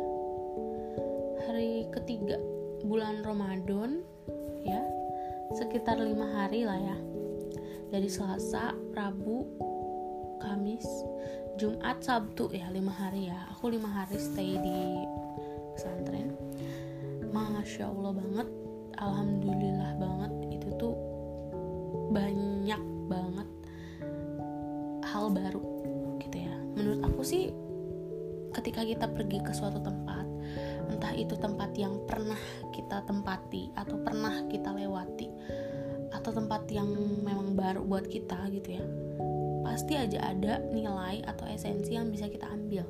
Hari 1.45 1.71
ketiga 1.93 2.41
bulan 2.81 3.21
Ramadan 3.21 4.01
ya. 4.65 4.81
Sekitar 5.53 6.01
lima 6.01 6.31
hari 6.33 6.65
lah 6.65 6.79
ya 6.81 7.10
dari 7.91 8.07
Selasa, 8.07 8.73
Rabu, 8.95 9.45
Kamis, 10.39 10.87
Jumat, 11.59 12.01
Sabtu 12.01 12.49
ya 12.55 12.71
lima 12.71 12.95
hari 12.95 13.29
ya. 13.29 13.51
Aku 13.53 13.69
lima 13.69 13.91
hari 13.91 14.17
stay 14.17 14.57
di 14.57 14.79
pesantren. 15.77 16.33
Masya 17.31 17.93
Allah 17.93 18.13
banget 18.17 18.49
alhamdulillah 18.97 19.93
banget. 19.99 20.33
Itu 20.57 20.69
tuh 20.79 20.95
banyak 22.15 22.83
banget 23.11 23.49
hal 25.05 25.29
baru 25.29 25.63
gitu 26.23 26.37
ya. 26.41 26.55
Menurut 26.79 27.05
aku 27.05 27.23
sih 27.27 27.51
ketika 28.55 28.83
kita 28.83 29.07
pergi 29.07 29.39
ke 29.43 29.53
suatu 29.55 29.79
tempat 29.79 30.27
entah 30.91 31.15
itu 31.15 31.39
tempat 31.39 31.71
yang 31.79 31.95
pernah 32.11 32.39
kita 32.75 33.07
tempati 33.07 33.71
atau 33.79 33.95
pernah 34.03 34.43
kita 34.51 34.75
lewati 34.75 35.30
atau 36.31 36.47
tempat 36.47 36.63
yang 36.71 36.87
memang 37.27 37.59
baru 37.59 37.83
buat 37.83 38.07
kita 38.07 38.39
gitu 38.55 38.79
ya 38.79 38.85
pasti 39.67 39.99
aja 39.99 40.31
ada 40.31 40.63
nilai 40.71 41.27
atau 41.27 41.47
esensi 41.47 41.95
yang 41.95 42.11
bisa 42.11 42.27
kita 42.27 42.47
ambil. 42.49 42.83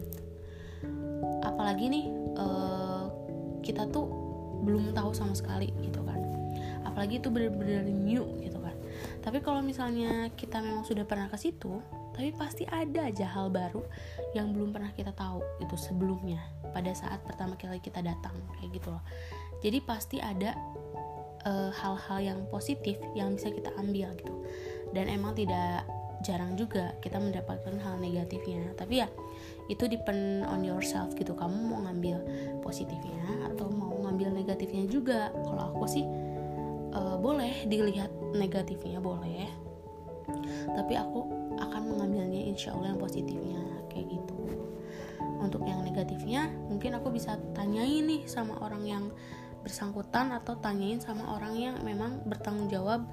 Apalagi 1.45 1.93
nih 1.93 2.07
uh, 2.41 3.05
kita 3.61 3.85
tuh 3.93 4.09
belum 4.65 4.97
tahu 4.97 5.13
sama 5.13 5.37
sekali 5.37 5.73
gitu 5.85 6.01
kan. 6.05 6.21
Apalagi 6.89 7.21
itu 7.21 7.29
benar-benar 7.29 7.85
new 7.85 8.25
gitu 8.41 8.57
kan. 8.65 8.77
Tapi 9.21 9.45
kalau 9.45 9.61
misalnya 9.61 10.33
kita 10.37 10.61
memang 10.65 10.89
sudah 10.89 11.05
pernah 11.05 11.29
ke 11.29 11.37
situ 11.37 11.81
tapi 12.11 12.37
pasti 12.37 12.69
ada 12.69 13.09
aja 13.09 13.29
hal 13.33 13.49
baru 13.49 13.81
yang 14.37 14.53
belum 14.53 14.77
pernah 14.77 14.93
kita 14.93 15.15
tahu 15.17 15.41
itu 15.63 15.73
sebelumnya 15.79 16.43
pada 16.75 16.93
saat 16.93 17.23
pertama 17.25 17.57
kali 17.57 17.81
kita 17.81 18.05
datang 18.05 18.37
kayak 18.57 18.77
gitu 18.77 18.89
loh. 18.93 19.05
Jadi 19.65 19.79
pasti 19.85 20.17
ada 20.21 20.53
hal-hal 21.47 22.19
uh, 22.21 22.23
yang 22.23 22.39
positif 22.53 23.01
yang 23.17 23.37
bisa 23.37 23.49
kita 23.49 23.73
ambil 23.81 24.13
gitu. 24.17 24.35
Dan 24.93 25.09
emang 25.09 25.33
tidak 25.39 25.87
jarang 26.21 26.53
juga 26.53 26.93
kita 27.01 27.17
mendapatkan 27.17 27.81
hal 27.81 27.97
negatifnya. 27.97 28.77
Tapi 28.77 29.01
ya 29.01 29.09
itu 29.73 29.89
depend 29.89 30.45
on 30.49 30.61
yourself 30.61 31.17
gitu. 31.17 31.33
Kamu 31.33 31.57
mau 31.73 31.81
ngambil 31.89 32.21
positifnya 32.61 33.49
atau 33.53 33.73
mau 33.73 33.97
mengambil 33.97 34.37
negatifnya 34.37 34.85
juga. 34.87 35.33
Kalau 35.33 35.73
aku 35.73 35.85
sih 35.89 36.05
uh, 36.93 37.17
boleh 37.17 37.65
dilihat 37.67 38.13
negatifnya 38.37 39.01
boleh. 39.01 39.49
Tapi 40.77 40.95
aku 40.95 41.27
akan 41.59 41.83
mengambilnya 41.91 42.53
insya 42.53 42.77
Allah 42.77 42.95
yang 42.95 43.01
positifnya 43.01 43.61
kayak 43.89 44.13
gitu. 44.13 44.37
Untuk 45.41 45.65
yang 45.65 45.81
negatifnya 45.81 46.53
mungkin 46.69 47.01
aku 47.01 47.09
bisa 47.09 47.41
tanyain 47.57 48.05
nih 48.05 48.29
sama 48.29 48.61
orang 48.61 48.85
yang 48.85 49.05
bersangkutan 49.61 50.33
atau 50.33 50.57
tanyain 50.59 51.01
sama 51.01 51.37
orang 51.37 51.55
yang 51.57 51.77
memang 51.85 52.25
bertanggung 52.25 52.69
jawab 52.73 53.05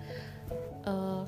uh, 0.87 1.23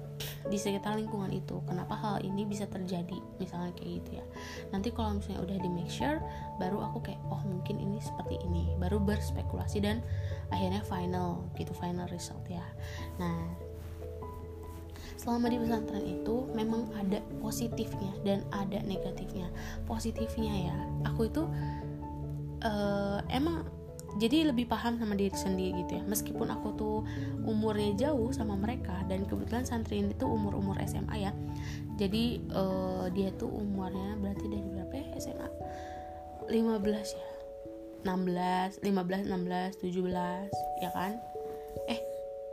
di 0.47 0.55
sekitar 0.55 0.95
lingkungan 0.95 1.29
itu. 1.35 1.59
Kenapa 1.67 1.93
hal 1.99 2.15
ini 2.23 2.47
bisa 2.47 2.65
terjadi? 2.65 3.19
Misalnya 3.37 3.75
kayak 3.75 3.91
gitu 4.01 4.11
ya. 4.23 4.25
Nanti 4.71 4.89
kalau 4.95 5.19
misalnya 5.19 5.43
udah 5.43 5.57
di 5.59 5.69
make 5.69 5.91
sure 5.91 6.23
baru 6.57 6.79
aku 6.79 7.03
kayak 7.03 7.21
oh 7.27 7.43
mungkin 7.43 7.77
ini 7.77 7.99
seperti 7.99 8.39
ini. 8.47 8.71
Baru 8.79 8.97
berspekulasi 9.03 9.83
dan 9.83 9.99
akhirnya 10.49 10.81
final 10.87 11.43
gitu 11.59 11.75
final 11.75 12.07
result 12.09 12.43
ya. 12.47 12.63
Nah 13.19 13.67
selama 15.19 15.51
di 15.51 15.59
pesantren 15.59 16.07
itu 16.07 16.47
memang 16.55 16.95
ada 16.95 17.19
positifnya 17.43 18.15
dan 18.23 18.39
ada 18.55 18.79
negatifnya. 18.87 19.51
Positifnya 19.83 20.71
ya 20.71 20.77
aku 21.03 21.27
itu 21.27 21.43
uh, 22.63 23.19
emang 23.27 23.67
jadi 24.17 24.49
lebih 24.49 24.65
paham 24.65 24.97
sama 24.97 25.13
diri 25.13 25.35
sendiri 25.35 25.85
gitu 25.85 26.01
ya. 26.01 26.03
Meskipun 26.09 26.49
aku 26.49 26.73
tuh 26.73 26.97
umurnya 27.45 28.09
jauh 28.09 28.33
sama 28.33 28.57
mereka 28.57 29.05
dan 29.05 29.27
kebetulan 29.29 29.67
santri 29.67 30.01
ini 30.01 30.17
tuh 30.17 30.33
umur 30.33 30.57
umur 30.57 30.81
SMA 30.89 31.29
ya. 31.29 31.31
Jadi 31.99 32.41
uh, 32.55 33.05
dia 33.13 33.29
tuh 33.37 33.51
umurnya 33.51 34.17
berarti 34.17 34.45
dari 34.49 34.65
berapa 34.65 34.93
ya 34.97 35.07
SMA 35.21 35.49
15 36.49 37.19
ya. 37.19 37.27
16 37.99 38.79
15 38.81 39.27
16 39.27 39.83
17 39.83 40.81
ya 40.81 40.89
kan? 40.95 41.13
Eh 41.91 41.99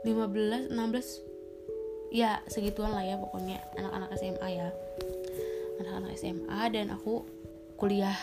15 0.04 0.74
16 0.74 2.12
ya 2.12 2.42
segituan 2.50 2.92
lah 2.94 3.02
ya 3.06 3.16
pokoknya 3.16 3.62
anak-anak 3.80 4.10
SMA 4.20 4.48
ya. 4.52 4.68
Anak-anak 5.80 6.12
SMA 6.20 6.60
dan 6.74 6.92
aku 6.92 7.24
kuliah. 7.80 8.18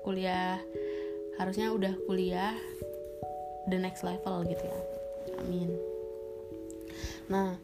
Kuliah 0.00 0.56
harusnya 1.40 1.72
udah 1.72 1.96
kuliah 2.04 2.52
the 3.72 3.80
next 3.80 4.04
level 4.04 4.44
gitu 4.44 4.60
ya. 4.60 4.80
Amin. 5.40 5.72
Nah 7.32 7.56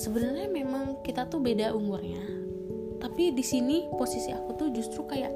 sebenarnya 0.00 0.48
memang 0.48 1.04
kita 1.04 1.28
tuh 1.28 1.44
beda 1.44 1.76
umurnya. 1.76 2.24
Tapi 3.04 3.36
di 3.36 3.44
sini 3.44 3.84
posisi 4.00 4.32
aku 4.32 4.56
tuh 4.56 4.68
justru 4.72 5.04
kayak 5.04 5.32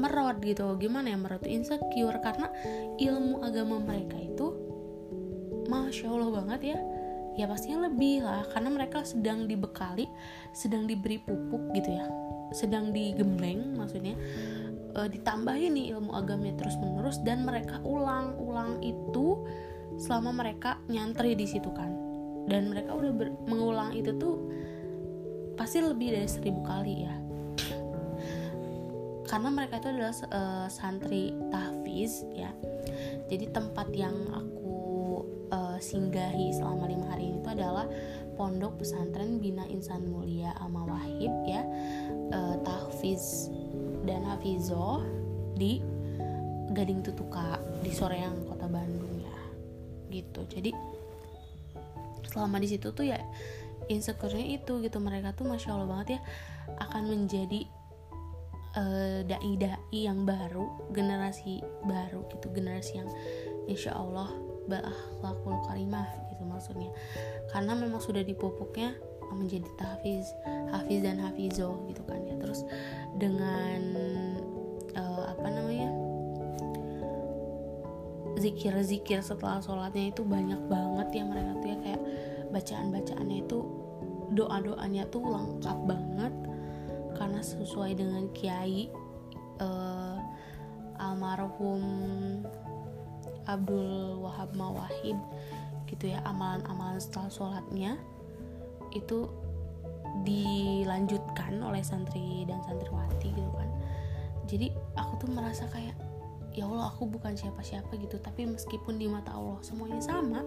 merot 0.00 0.40
gitu. 0.40 0.80
Gimana 0.80 1.12
ya 1.12 1.18
merot 1.20 1.44
insecure. 1.44 2.16
Karena 2.24 2.48
ilmu 2.96 3.44
agama 3.44 3.76
mereka 3.76 4.16
itu 4.16 4.56
masya 5.68 6.08
allah 6.08 6.30
banget 6.40 6.74
ya. 6.74 6.78
Ya 7.36 7.44
pastinya 7.46 7.92
lebih 7.92 8.24
lah. 8.24 8.48
Karena 8.48 8.72
mereka 8.72 9.04
sedang 9.04 9.44
dibekali 9.44 10.08
sedang 10.56 10.88
diberi 10.88 11.20
pupuk 11.20 11.76
gitu 11.76 11.92
ya. 11.92 12.08
Sedang 12.56 12.90
digembleng 12.90 13.76
maksudnya 13.76 14.16
uh, 14.96 15.08
ditambahin 15.08 15.74
nih 15.76 15.94
ilmu 15.96 16.14
agamanya 16.14 16.60
terus 16.64 16.76
menerus 16.78 17.18
dan 17.22 17.44
mereka 17.46 17.78
ulang-ulang 17.82 18.82
itu 18.82 19.44
selama 20.00 20.32
mereka 20.32 20.80
nyantri 20.88 21.36
di 21.36 21.46
situ 21.46 21.68
kan. 21.74 21.92
Dan 22.48 22.72
mereka 22.72 22.96
udah 22.96 23.12
ber- 23.14 23.36
mengulang 23.46 23.94
itu 23.94 24.16
tuh 24.16 24.36
pasti 25.54 25.84
lebih 25.84 26.16
dari 26.16 26.28
seribu 26.28 26.64
kali 26.64 27.04
ya. 27.04 27.14
Karena 29.30 29.46
mereka 29.52 29.78
itu 29.78 29.88
adalah 29.94 30.14
uh, 30.34 30.66
santri 30.66 31.30
tahfiz 31.54 32.26
ya. 32.34 32.50
Jadi 33.30 33.46
tempat 33.54 33.86
yang 33.94 34.16
aku 34.34 35.22
uh, 35.54 35.78
singgahi 35.78 36.50
selama 36.50 36.90
lima 36.90 37.06
hari 37.14 37.38
itu 37.38 37.46
adalah 37.46 37.86
pondok 38.34 38.82
pesantren 38.82 39.38
bina 39.38 39.62
insan 39.70 40.10
mulia 40.10 40.50
al 40.58 40.74
mawahib 40.74 41.30
ya. 41.46 41.62
Uh, 42.34 42.58
tahfiz 42.66 43.54
dan 44.10 44.26
Hafizo 44.26 45.06
di 45.54 45.78
Gading 46.74 47.06
Tutuka 47.06 47.62
di 47.78 47.94
Soreang 47.94 48.42
Kota 48.50 48.66
Bandung 48.66 49.22
ya. 49.22 49.38
Gitu. 50.10 50.40
Jadi 50.50 50.70
selama 52.26 52.58
di 52.58 52.66
situ 52.66 52.90
tuh 52.90 53.06
ya 53.06 53.18
insecure-nya 53.86 54.58
itu 54.58 54.82
gitu. 54.82 54.98
Mereka 54.98 55.38
tuh 55.38 55.46
masya 55.46 55.78
allah 55.78 55.86
banget 55.86 56.18
ya 56.18 56.20
akan 56.82 57.02
menjadi 57.06 57.66
uh, 58.74 59.22
dai-dai 59.26 59.78
yang 59.94 60.26
baru 60.26 60.90
generasi 60.90 61.62
baru 61.86 62.26
gitu. 62.34 62.50
Generasi 62.50 62.92
yang 62.98 63.10
insya 63.70 63.94
Allah 63.94 64.30
berakhlakul 64.66 65.58
karimah 65.70 66.06
gitu 66.34 66.42
maksudnya. 66.46 66.90
Karena 67.50 67.78
memang 67.78 68.02
sudah 68.02 68.22
dipupuknya 68.22 68.94
menjadi 69.34 69.68
tahfiz 69.78 70.34
hafiz 70.70 71.00
dan 71.02 71.18
hafizo 71.20 71.78
gitu 71.90 72.02
kan 72.06 72.20
ya. 72.26 72.36
Terus 72.38 72.64
dengan 73.18 73.80
uh, 74.96 75.24
apa 75.30 75.46
namanya 75.48 75.90
zikir-zikir 78.40 79.20
setelah 79.20 79.60
sholatnya 79.60 80.14
itu 80.14 80.24
banyak 80.24 80.60
banget 80.70 81.08
ya 81.20 81.24
mereka 81.26 81.52
tuh 81.60 81.68
ya. 81.68 81.78
Kayak 81.82 82.02
bacaan-bacaannya 82.50 83.38
itu 83.44 83.58
doa-doanya 84.34 85.04
tuh 85.10 85.22
lengkap 85.22 85.78
banget. 85.86 86.34
Karena 87.18 87.40
sesuai 87.44 88.00
dengan 88.00 88.32
kiai 88.32 88.88
uh, 89.60 90.16
almarhum 91.00 91.82
Abdul 93.48 94.20
Wahab 94.20 94.52
Mawahib 94.54 95.16
gitu 95.88 96.12
ya 96.14 96.22
amalan-amalan 96.22 97.02
setelah 97.02 97.30
sholatnya 97.32 97.98
itu 98.94 99.30
dilanjutkan 100.26 101.62
oleh 101.62 101.80
santri 101.80 102.44
dan 102.44 102.60
santriwati 102.66 103.30
gitu 103.30 103.50
kan. 103.54 103.70
Jadi 104.50 104.74
aku 104.98 105.12
tuh 105.22 105.30
merasa 105.30 105.70
kayak 105.70 105.94
ya 106.50 106.66
Allah 106.66 106.90
aku 106.90 107.06
bukan 107.06 107.38
siapa-siapa 107.38 107.94
gitu. 108.02 108.18
Tapi 108.18 108.50
meskipun 108.50 108.98
di 108.98 109.06
mata 109.06 109.30
Allah 109.34 109.62
semuanya 109.62 110.02
sama 110.02 110.42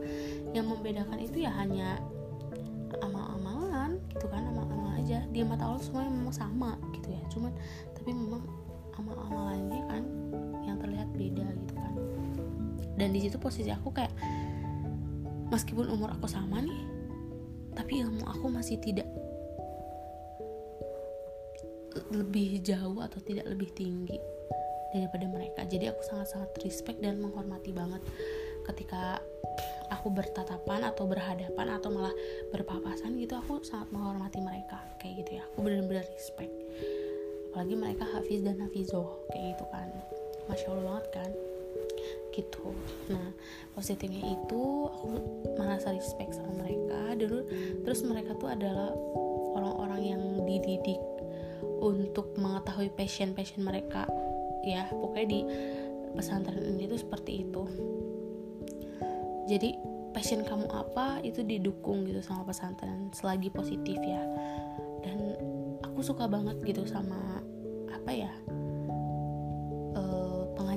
yang 0.51 0.67
membedakan 0.67 1.19
itu 1.23 1.47
ya 1.47 1.51
hanya 1.55 1.97
amal-amalan 3.01 3.97
gitu 4.11 4.27
kan 4.27 4.43
amal-amal 4.43 4.99
aja. 4.99 5.23
Di 5.31 5.41
mata 5.47 5.65
Allah 5.71 5.81
semuanya 5.81 6.11
memang 6.11 6.35
sama 6.35 6.75
gitu 6.91 7.15
ya. 7.15 7.21
Cuman 7.31 7.51
tapi 7.95 8.11
memang 8.11 8.43
amal-amalannya 8.99 9.81
kan 9.89 10.03
yang 10.67 10.77
terlihat 10.77 11.09
beda 11.15 11.47
gitu 11.47 11.73
kan. 11.79 11.93
Dan 12.99 13.09
di 13.15 13.25
situ 13.25 13.39
posisi 13.39 13.71
aku 13.73 13.89
kayak 13.89 14.13
meskipun 15.49 15.89
umur 15.89 16.13
aku 16.13 16.29
sama 16.29 16.61
nih 16.61 16.92
tapi 17.73 18.05
ilmu 18.05 18.23
aku 18.25 18.45
masih 18.49 18.77
tidak 18.79 19.05
lebih 22.13 22.61
jauh 22.61 22.97
atau 23.01 23.19
tidak 23.21 23.45
lebih 23.49 23.69
tinggi 23.73 24.17
daripada 24.93 25.25
mereka. 25.29 25.61
Jadi 25.65 25.89
aku 25.89 26.01
sangat-sangat 26.05 26.53
respect 26.61 27.01
dan 27.01 27.17
menghormati 27.21 27.73
banget 27.73 28.01
ketika 28.69 29.19
aku 29.89 30.09
bertatapan 30.13 30.89
atau 30.89 31.05
berhadapan 31.05 31.77
atau 31.77 31.89
malah 31.91 32.13
berpapasan 32.49 33.19
gitu 33.19 33.37
aku 33.37 33.61
sangat 33.61 33.89
menghormati 33.93 34.39
mereka 34.41 34.81
kayak 35.01 35.25
gitu 35.25 35.41
ya. 35.41 35.43
Aku 35.53 35.65
benar-benar 35.65 36.05
respect. 36.13 36.53
Apalagi 37.53 37.75
mereka 37.77 38.05
hafiz 38.09 38.41
dan 38.41 38.57
hafizoh 38.61 39.25
kayak 39.29 39.57
gitu 39.57 39.65
kan. 39.69 39.89
Masya 40.49 40.67
allah 40.73 40.83
banget 40.97 41.07
kan 41.13 41.31
gitu. 42.33 42.73
Nah 43.13 43.31
positifnya 43.77 44.25
itu 44.33 44.89
aku 44.89 45.07
merasa 45.55 45.93
respect 45.93 46.33
sama 46.33 46.65
mereka. 46.65 47.13
Dulu 47.13 47.39
terus 47.85 48.01
mereka 48.01 48.33
tuh 48.35 48.49
adalah 48.49 48.89
orang-orang 49.53 50.01
yang 50.01 50.23
dididik 50.43 50.99
untuk 51.79 52.33
mengetahui 52.35 52.89
passion 52.97 53.37
passion 53.37 53.61
mereka. 53.61 54.09
Ya 54.65 54.89
pokoknya 54.89 55.27
di 55.29 55.39
pesantren 56.17 56.63
ini 56.65 56.89
tuh 56.89 56.99
seperti 56.99 57.45
itu. 57.45 57.63
Jadi 59.47 59.75
passion 60.15 60.41
kamu 60.41 60.69
apa 60.71 61.21
itu 61.21 61.45
didukung 61.45 62.05
gitu 62.09 62.23
sama 62.25 62.47
pesantren 62.47 63.13
selagi 63.13 63.53
positif 63.53 63.97
ya. 64.01 64.23
Dan 65.05 65.37
aku 65.85 66.01
suka 66.01 66.25
banget 66.25 66.57
gitu 66.65 66.87
sama 66.89 67.43
apa 67.93 68.11
ya 68.11 68.33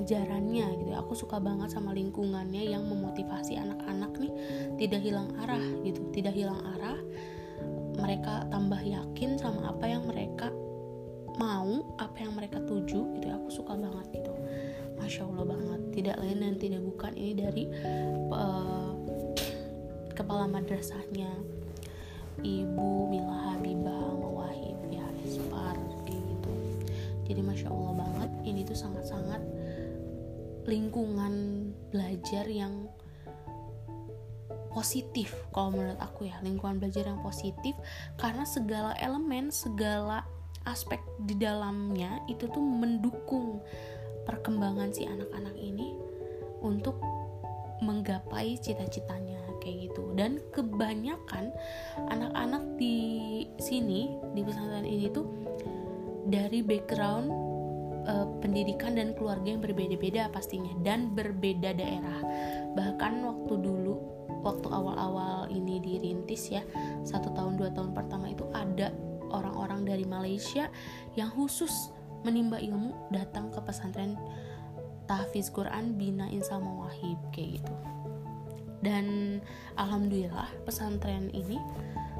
pengajarannya 0.07 0.67
gitu. 0.79 0.91
Aku 0.95 1.13
suka 1.19 1.35
banget 1.43 1.75
sama 1.75 1.91
lingkungannya 1.91 2.63
yang 2.71 2.87
memotivasi 2.87 3.59
anak-anak 3.59 4.15
nih 4.15 4.31
tidak 4.79 5.03
hilang 5.03 5.27
arah 5.43 5.59
gitu 5.83 5.99
tidak 6.15 6.31
hilang 6.31 6.63
arah. 6.79 6.95
Mereka 7.99 8.47
tambah 8.47 8.79
yakin 8.79 9.35
sama 9.35 9.75
apa 9.75 9.83
yang 9.83 10.07
mereka 10.07 10.47
mau 11.35 11.83
apa 11.99 12.23
yang 12.23 12.39
mereka 12.39 12.63
tuju 12.63 13.19
gitu. 13.19 13.27
Aku 13.27 13.51
suka 13.51 13.75
banget 13.75 14.23
gitu. 14.23 14.31
Masya 14.95 15.27
allah 15.27 15.43
banget. 15.43 15.81
Tidak 15.91 16.15
lain 16.23 16.39
dan 16.39 16.55
tidak 16.55 16.81
bukan 16.87 17.11
ini 17.11 17.33
dari 17.35 17.63
uh, 18.31 18.95
kepala 20.15 20.47
madrasahnya 20.47 21.35
ibu 22.47 23.11
Mila 23.11 23.59
Habibah 23.59 24.07
Mawahib 24.15 24.77
ya 24.87 25.03
Ispar 25.27 25.75
kayak 26.07 26.21
gitu. 26.31 26.53
Jadi 27.27 27.41
masya 27.43 27.67
allah 27.67 28.07
banget 28.07 28.31
ini 28.47 28.63
tuh 28.63 28.77
sangat-sangat 28.77 29.56
lingkungan 30.67 31.33
belajar 31.89 32.43
yang 32.45 32.91
positif 34.75 35.33
kalau 35.55 35.73
menurut 35.73 35.97
aku 35.97 36.29
ya 36.29 36.37
lingkungan 36.45 36.77
belajar 36.77 37.09
yang 37.09 37.17
positif 37.25 37.73
karena 38.21 38.45
segala 38.45 38.93
elemen 39.01 39.49
segala 39.49 40.21
aspek 40.69 41.01
di 41.23 41.33
dalamnya 41.39 42.21
itu 42.29 42.45
tuh 42.51 42.61
mendukung 42.61 43.63
perkembangan 44.27 44.91
si 44.91 45.07
anak-anak 45.07 45.55
ini 45.55 45.95
untuk 46.61 46.99
menggapai 47.79 48.59
cita-citanya 48.59 49.39
kayak 49.63 49.89
gitu. 49.91 50.11
Dan 50.17 50.43
kebanyakan 50.51 51.53
anak-anak 52.11 52.63
di 52.75 52.97
sini 53.61 54.11
di 54.33 54.41
pesantren 54.43 54.87
ini 54.87 55.07
tuh 55.13 55.27
dari 56.27 56.59
background 56.59 57.46
uh, 58.07 58.25
pendidikan 58.39 58.95
dan 58.95 59.13
keluarga 59.13 59.53
yang 59.53 59.61
berbeda-beda 59.61 60.31
pastinya 60.31 60.71
dan 60.81 61.13
berbeda 61.13 61.75
daerah. 61.75 62.19
Bahkan 62.73 63.13
waktu 63.21 63.53
dulu 63.59 63.95
waktu 64.41 64.67
awal-awal 64.71 65.51
ini 65.51 65.83
dirintis 65.83 66.49
ya 66.51 66.63
satu 67.03 67.35
tahun 67.35 67.59
dua 67.59 67.69
tahun 67.75 67.91
pertama 67.91 68.31
itu 68.31 68.47
ada 68.55 68.95
orang-orang 69.27 69.83
dari 69.83 70.07
Malaysia 70.07 70.71
yang 71.19 71.27
khusus 71.35 71.91
menimba 72.23 72.57
ilmu 72.57 73.11
datang 73.11 73.51
ke 73.51 73.59
pesantren 73.61 74.15
tahfiz 75.07 75.51
Quran 75.51 75.95
Bina 75.99 76.27
Insal 76.31 76.63
Mawahib 76.63 77.19
kayak 77.35 77.61
gitu. 77.61 77.75
Dan 78.77 79.39
alhamdulillah 79.75 80.53
pesantren 80.63 81.33
ini 81.33 81.59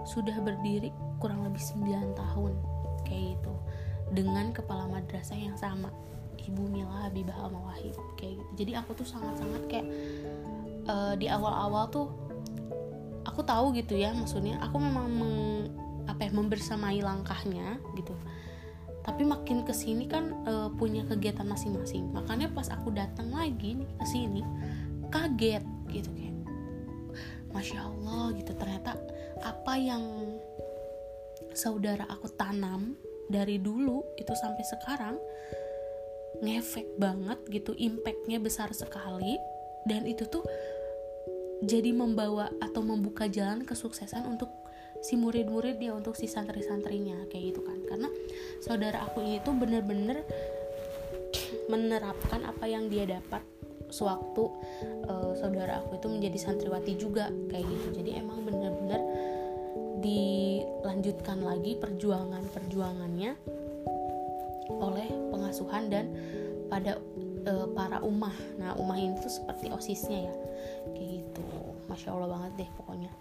sudah 0.04 0.36
berdiri 0.42 0.90
kurang 1.20 1.46
lebih 1.46 1.60
9 1.60 2.18
tahun 2.18 2.54
kayak 3.04 3.38
gitu 3.38 3.54
dengan 4.12 4.56
kepala 4.56 4.88
madrasah 4.88 5.38
yang 5.38 5.56
sama. 5.60 5.92
Ibu 6.48 6.64
Mila 6.72 7.10
Habibah 7.10 7.36
Al 7.44 7.52
Mawahib 7.52 7.96
kayak 8.16 8.40
gitu. 8.40 8.52
Jadi 8.64 8.72
aku 8.80 8.96
tuh 8.96 9.08
sangat-sangat 9.08 9.64
kayak 9.68 9.88
uh, 10.88 11.14
di 11.20 11.28
awal-awal 11.28 11.92
tuh 11.92 12.08
aku 13.28 13.44
tahu 13.44 13.76
gitu 13.76 14.00
ya 14.00 14.16
maksudnya 14.16 14.56
aku 14.64 14.80
memang 14.80 15.08
meng, 15.12 15.38
apa 16.08 16.26
ya 16.26 16.32
membersamai 16.32 17.04
langkahnya 17.04 17.84
gitu. 18.00 18.16
Tapi 19.04 19.24
makin 19.24 19.64
ke 19.64 19.72
sini 19.76 20.08
kan 20.08 20.36
uh, 20.48 20.72
punya 20.72 21.04
kegiatan 21.04 21.48
masing-masing. 21.48 22.12
Makanya 22.16 22.52
pas 22.52 22.72
aku 22.72 22.96
datang 22.96 23.32
lagi 23.32 23.76
nih 23.76 23.90
ke 24.00 24.06
sini 24.08 24.42
kaget 25.12 25.64
gitu 25.92 26.08
kayak 26.16 26.36
masya 27.52 27.84
allah 27.84 28.32
gitu. 28.36 28.56
Ternyata 28.56 28.96
apa 29.44 29.74
yang 29.76 30.04
saudara 31.52 32.08
aku 32.08 32.32
tanam 32.36 32.96
dari 33.28 33.60
dulu 33.60 34.04
itu 34.16 34.34
sampai 34.34 34.64
sekarang 34.64 35.16
ngefek 36.44 36.98
banget 37.02 37.40
gitu 37.50 37.74
impactnya 37.76 38.38
besar 38.42 38.72
sekali. 38.74 39.38
Dan 39.88 40.04
itu 40.04 40.28
tuh 40.28 40.44
jadi 41.64 41.96
membawa 41.96 42.52
atau 42.60 42.84
membuka 42.84 43.26
jalan 43.32 43.64
kesuksesan 43.64 44.28
untuk 44.28 44.52
si 45.02 45.16
murid-murid 45.16 45.78
dia 45.78 45.94
untuk 45.94 46.18
si 46.18 46.28
santri-santrinya 46.28 47.26
kayak 47.32 47.56
gitu 47.56 47.62
kan. 47.64 47.80
Karena 47.88 48.10
saudara 48.62 49.08
aku 49.08 49.24
ini 49.24 49.40
tuh 49.42 49.56
bener-bener 49.56 50.22
menerapkan 51.72 52.44
apa 52.48 52.66
yang 52.68 52.88
dia 52.92 53.08
dapat 53.08 53.44
sewaktu 53.88 54.52
uh, 55.08 55.32
saudara 55.40 55.80
aku 55.80 55.96
itu 55.96 56.08
menjadi 56.12 56.38
santriwati 56.52 56.94
juga 57.00 57.32
kayak 57.50 57.66
gitu. 57.66 57.88
Jadi 58.04 58.20
emang 58.20 58.44
bener-bener 58.44 58.77
dilanjutkan 60.08 61.44
lagi 61.44 61.76
perjuangan-perjuangannya 61.76 63.32
oleh 64.80 65.08
pengasuhan 65.36 65.92
dan 65.92 66.06
pada 66.72 67.00
uh, 67.48 67.68
para 67.76 68.00
umah. 68.04 68.36
Nah 68.56 68.76
umah 68.80 68.96
ini 68.96 69.20
tuh 69.20 69.32
seperti 69.32 69.68
osisnya 69.72 70.32
ya. 70.32 70.34
Kayak 70.96 71.10
gitu. 71.24 71.44
Masya 71.88 72.12
allah 72.12 72.30
banget 72.40 72.52
deh 72.64 72.70
pokoknya. 72.80 73.12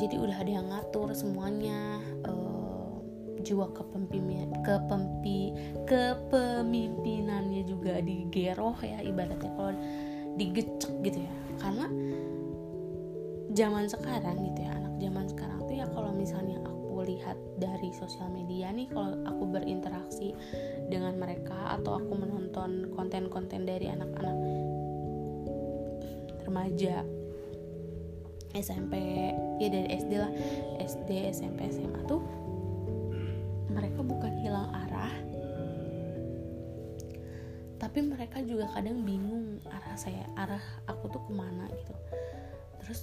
Jadi 0.00 0.16
udah 0.16 0.36
ada 0.36 0.50
yang 0.52 0.66
ngatur 0.68 1.12
semuanya 1.12 2.00
uh, 2.24 3.00
jiwa 3.42 3.68
kepemimpinan 3.74 4.54
kepempi 4.62 5.50
kepemimpinannya 5.88 7.66
juga 7.66 7.98
digeroh 7.98 8.76
ya 8.80 9.02
ibaratnya 9.02 9.50
kalau 9.56 9.74
digecek 10.36 10.92
gitu 11.04 11.20
ya. 11.20 11.34
Karena 11.60 11.86
zaman 13.52 13.84
sekarang 13.88 14.36
gitu 14.52 14.60
ya 14.64 14.72
anak 14.72 14.91
zaman 15.02 15.26
sekarang 15.26 15.58
tuh 15.66 15.74
ya 15.74 15.86
kalau 15.90 16.14
misalnya 16.14 16.62
aku 16.62 17.02
lihat 17.02 17.34
dari 17.58 17.90
sosial 17.90 18.30
media 18.30 18.70
nih 18.70 18.86
kalau 18.94 19.18
aku 19.26 19.42
berinteraksi 19.50 20.30
dengan 20.86 21.18
mereka 21.18 21.74
atau 21.74 21.98
aku 21.98 22.12
menonton 22.14 22.94
konten-konten 22.94 23.66
dari 23.66 23.90
anak-anak 23.90 24.38
remaja 26.46 27.02
SMP 28.52 28.92
ya 29.58 29.68
dari 29.72 29.88
SD 29.96 30.12
lah 30.20 30.32
SD 30.78 31.32
SMP 31.32 31.72
SMA 31.72 32.00
tuh 32.04 32.20
mereka 33.72 34.04
bukan 34.04 34.32
hilang 34.44 34.68
arah. 34.68 35.12
Tapi 37.80 37.98
mereka 38.04 38.38
juga 38.44 38.70
kadang 38.70 39.02
bingung 39.02 39.58
arah 39.66 39.96
saya 39.98 40.22
arah 40.38 40.62
aku 40.86 41.10
tuh 41.10 41.22
ke 41.26 41.32
mana 41.34 41.66
gitu. 41.72 41.94
Terus 42.84 43.00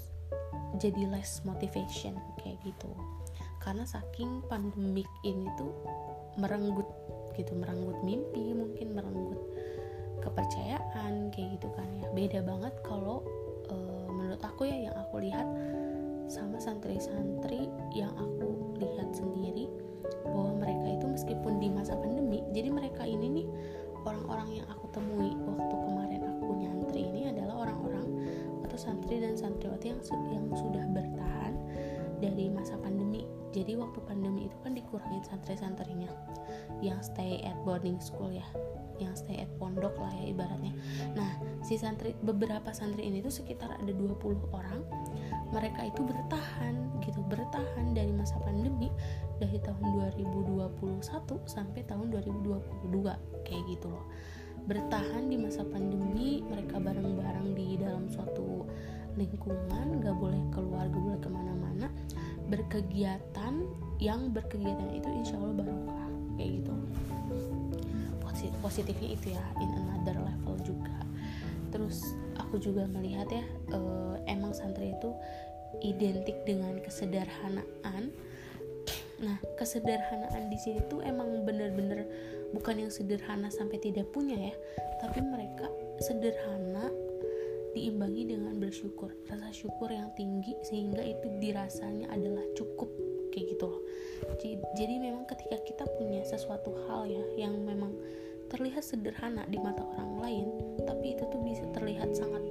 jadi 0.79 1.11
less 1.11 1.43
motivation 1.43 2.15
kayak 2.39 2.57
gitu. 2.63 2.89
Karena 3.59 3.83
saking 3.83 4.41
pandemik 4.47 5.07
ini 5.27 5.45
tuh 5.59 5.71
merenggut 6.39 6.87
gitu 7.35 7.55
merenggut 7.55 7.99
mimpi 8.03 8.51
mungkin 8.55 8.95
merenggut 8.95 9.39
kepercayaan 10.23 11.31
kayak 11.31 11.59
gitu 11.59 11.67
kan 11.75 11.87
ya. 11.99 12.07
Beda 12.15 12.39
banget 12.43 12.73
kalau 12.83 13.23
e, 13.67 13.75
menurut 14.09 14.41
aku 14.43 14.67
ya 14.67 14.89
yang 14.89 14.95
aku 14.95 15.23
lihat 15.23 15.47
sama 16.29 16.61
santri-santri 16.61 17.67
yang 17.91 18.13
aku 18.15 18.77
lihat 18.77 19.11
sendiri 19.11 19.67
bahwa 20.29 20.61
mereka 20.61 20.87
itu 20.99 21.05
meskipun 21.09 21.57
di 21.57 21.67
masa 21.73 21.97
pandemi 21.97 22.45
jadi 22.53 22.69
mereka 22.69 23.01
ini 23.01 23.41
nih 23.41 23.47
orang-orang 24.05 24.61
yang 24.61 24.67
aku 24.69 24.85
temui 24.93 25.33
waktu 25.33 25.75
kemarin 25.75 26.08
santri 28.79 29.19
dan 29.19 29.35
santriwati 29.35 29.91
yang 29.91 30.01
yang 30.31 30.47
sudah 30.55 30.83
bertahan 30.95 31.53
dari 32.23 32.47
masa 32.47 32.79
pandemi. 32.79 33.27
Jadi 33.51 33.75
waktu 33.75 33.99
pandemi 34.07 34.47
itu 34.47 34.55
kan 34.63 34.71
dikurangin 34.71 35.19
santri-santrinya. 35.27 36.07
Yang 36.79 37.11
stay 37.11 37.43
at 37.43 37.59
boarding 37.67 37.99
school 37.99 38.31
ya. 38.31 38.45
Yang 39.03 39.25
stay 39.25 39.43
at 39.43 39.51
pondok 39.59 39.95
lah 39.99 40.11
ya 40.15 40.31
ibaratnya. 40.31 40.71
Nah 41.17 41.31
si 41.65 41.75
santri 41.75 42.15
beberapa 42.23 42.71
santri 42.71 43.11
ini 43.11 43.19
tuh 43.19 43.33
sekitar 43.33 43.75
ada 43.75 43.91
20 43.91 44.55
orang 44.55 44.79
mereka 45.51 45.89
itu 45.89 46.05
bertahan 46.05 46.75
gitu. 47.03 47.19
Bertahan 47.27 47.91
dari 47.91 48.15
masa 48.15 48.37
pandemi 48.43 48.87
dari 49.41 49.57
tahun 49.59 49.81
2021 50.15 50.79
sampai 51.49 51.81
tahun 51.83 52.15
2022 52.15 53.43
kayak 53.43 53.63
gitu 53.71 53.87
loh 53.89 54.05
bertahan 54.65 55.29
di 55.29 55.37
masa 55.39 55.63
pandemi 55.63 56.41
mereka 56.43 56.81
bareng-bareng 56.81 57.55
di 57.55 57.79
dalam 57.79 58.09
suatu 58.11 58.65
lingkungan 59.15 60.03
gak 60.03 60.15
boleh 60.15 60.41
keluar 60.55 60.85
gak 60.87 61.03
boleh 61.03 61.19
ke 61.19 61.29
mana-mana 61.29 61.87
berkegiatan 62.49 63.53
yang 64.01 64.33
berkegiatan 64.33 64.89
itu 64.95 65.07
insya 65.11 65.37
Allah 65.37 65.55
barokah 65.61 66.09
kayak 66.39 66.51
gitu. 66.63 66.73
Positifnya 68.59 69.09
itu 69.15 69.35
ya 69.35 69.43
in 69.59 69.71
another 69.71 70.19
level 70.19 70.55
juga. 70.63 70.95
Terus 71.69 72.15
aku 72.39 72.57
juga 72.57 72.87
melihat 72.87 73.27
ya 73.29 73.43
uh, 73.75 74.15
emang 74.25 74.55
santri 74.55 74.95
itu 74.95 75.11
identik 75.83 76.43
dengan 76.47 76.79
kesederhanaan. 76.81 78.11
Nah 79.19 79.37
kesederhanaan 79.59 80.47
di 80.47 80.57
sini 80.57 80.79
tuh 80.87 81.03
emang 81.03 81.43
bener-bener 81.43 82.07
bukan 82.55 82.87
yang 82.87 82.91
sederhana 82.91 83.49
sampai 83.53 83.77
tidak 83.81 84.09
punya 84.09 84.37
ya 84.37 84.55
tapi 84.99 85.21
mereka 85.21 85.69
sederhana 86.01 86.89
diimbangi 87.73 88.33
dengan 88.33 88.57
bersyukur 88.57 89.13
rasa 89.29 89.53
syukur 89.53 89.93
yang 89.93 90.09
tinggi 90.17 90.57
sehingga 90.65 91.05
itu 91.05 91.29
dirasanya 91.37 92.09
adalah 92.09 92.41
cukup 92.57 92.89
kayak 93.29 93.53
gitu 93.53 93.65
loh. 93.69 93.81
Jadi 94.73 94.97
memang 94.97 95.29
ketika 95.29 95.61
kita 95.61 95.85
punya 96.01 96.25
sesuatu 96.25 96.73
hal 96.89 97.05
ya 97.05 97.45
yang 97.45 97.53
memang 97.61 97.93
terlihat 98.49 98.81
sederhana 98.81 99.45
di 99.45 99.61
mata 99.61 99.85
orang 99.85 100.11
lain 100.19 100.47
tapi 100.89 101.13
itu 101.13 101.23
tuh 101.29 101.41
bisa 101.45 101.63
terlihat 101.77 102.09
sangat 102.17 102.41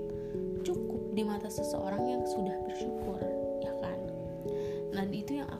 cukup 0.63 1.03
di 1.13 1.27
mata 1.27 1.51
seseorang 1.51 2.07
yang 2.07 2.23
sudah 2.23 2.55
bersyukur 2.63 3.19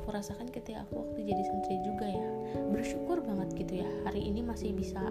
aku 0.09 0.17
rasakan 0.17 0.49
ketika 0.49 0.89
aku 0.89 1.05
waktu 1.05 1.21
jadi 1.21 1.43
santri 1.45 1.77
juga 1.85 2.09
ya. 2.09 2.29
Bersyukur 2.73 3.21
banget 3.21 3.53
gitu 3.61 3.85
ya 3.85 3.89
hari 4.09 4.25
ini 4.25 4.41
masih 4.41 4.73
bisa 4.73 5.05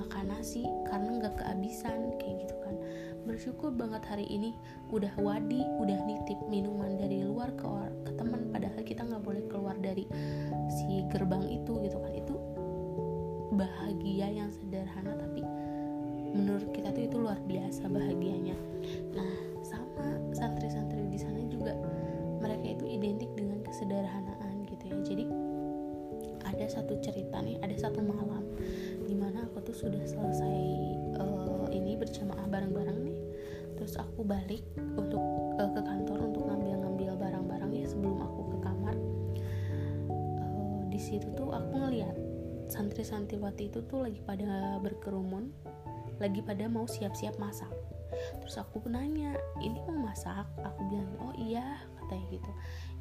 makan 0.00 0.24
nasi 0.32 0.64
karena 0.88 1.20
nggak 1.20 1.36
kehabisan 1.36 2.16
kayak 2.16 2.48
gitu 2.48 2.56
kan. 2.64 2.72
Bersyukur 3.28 3.76
banget 3.76 4.08
hari 4.08 4.24
ini 4.24 4.56
udah 4.88 5.12
wadi 5.20 5.60
udah 5.84 6.00
nitip 6.08 6.40
minuman 6.48 6.96
dari 6.96 7.28
luar 7.28 7.52
ke, 7.60 7.68
ke 8.08 8.16
teman 8.16 8.48
padahal 8.48 8.80
kita 8.88 9.04
nggak 9.04 9.20
boleh 9.20 9.44
keluar 9.52 9.76
dari 9.84 10.08
si 10.72 11.04
gerbang 11.12 11.44
itu 11.44 11.84
gitu 11.84 12.00
kan. 12.00 12.12
Itu 12.16 12.40
bahagia 13.52 14.32
yang 14.32 14.48
sederhana 14.48 15.12
tapi 15.20 15.44
menurut 16.32 16.72
kita 16.72 16.88
tuh 16.96 17.04
itu 17.04 17.16
luar 17.20 17.36
biasa 17.44 17.84
bahagianya. 17.84 18.56
Nah 19.12 19.28
sama 19.60 20.08
santri-santri 20.32 21.04
di 21.04 21.20
sana 21.20 21.44
juga 21.52 21.76
mereka 22.38 22.66
itu 22.66 22.84
identik 22.86 23.30
dengan 23.34 23.60
kesederhanaan 23.66 24.64
gitu 24.66 24.84
ya. 24.90 24.96
Jadi 25.04 25.24
ada 26.48 26.64
satu 26.66 26.96
cerita 27.04 27.38
nih 27.44 27.60
ada 27.60 27.76
satu 27.76 28.00
malam 28.02 28.42
di 29.04 29.14
mana 29.14 29.46
aku 29.46 29.62
tuh 29.68 29.76
sudah 29.76 30.02
selesai 30.02 30.58
uh, 31.20 31.66
ini 31.70 31.94
berjamaah 31.94 32.46
bareng-bareng 32.48 32.98
nih. 33.04 33.18
Terus 33.78 33.94
aku 34.00 34.26
balik 34.26 34.64
untuk 34.98 35.22
uh, 35.60 35.70
ke 35.70 35.80
kantor 35.84 36.18
untuk 36.32 36.42
ngambil-ngambil 36.50 37.14
barang-barang 37.14 37.70
ya 37.74 37.86
sebelum 37.86 38.18
aku 38.18 38.40
ke 38.54 38.56
kamar. 38.64 38.96
Uh, 40.10 40.82
di 40.90 40.98
situ 40.98 41.28
tuh 41.38 41.54
aku 41.54 41.74
ngeliat 41.78 42.16
santri-santriwati 42.68 43.72
itu 43.72 43.80
tuh 43.88 44.04
lagi 44.04 44.20
pada 44.20 44.76
berkerumun 44.82 45.48
lagi 46.18 46.42
pada 46.42 46.66
mau 46.66 46.84
siap-siap 46.84 47.38
masak. 47.38 47.70
Terus 48.42 48.58
aku 48.58 48.82
nanya 48.90 49.38
ini 49.62 49.78
mau 49.86 50.10
masak? 50.10 50.44
Aku 50.66 50.80
bilang 50.90 51.12
oh 51.22 51.34
iya 51.38 51.78
katanya 52.08 52.24
gitu. 52.32 52.50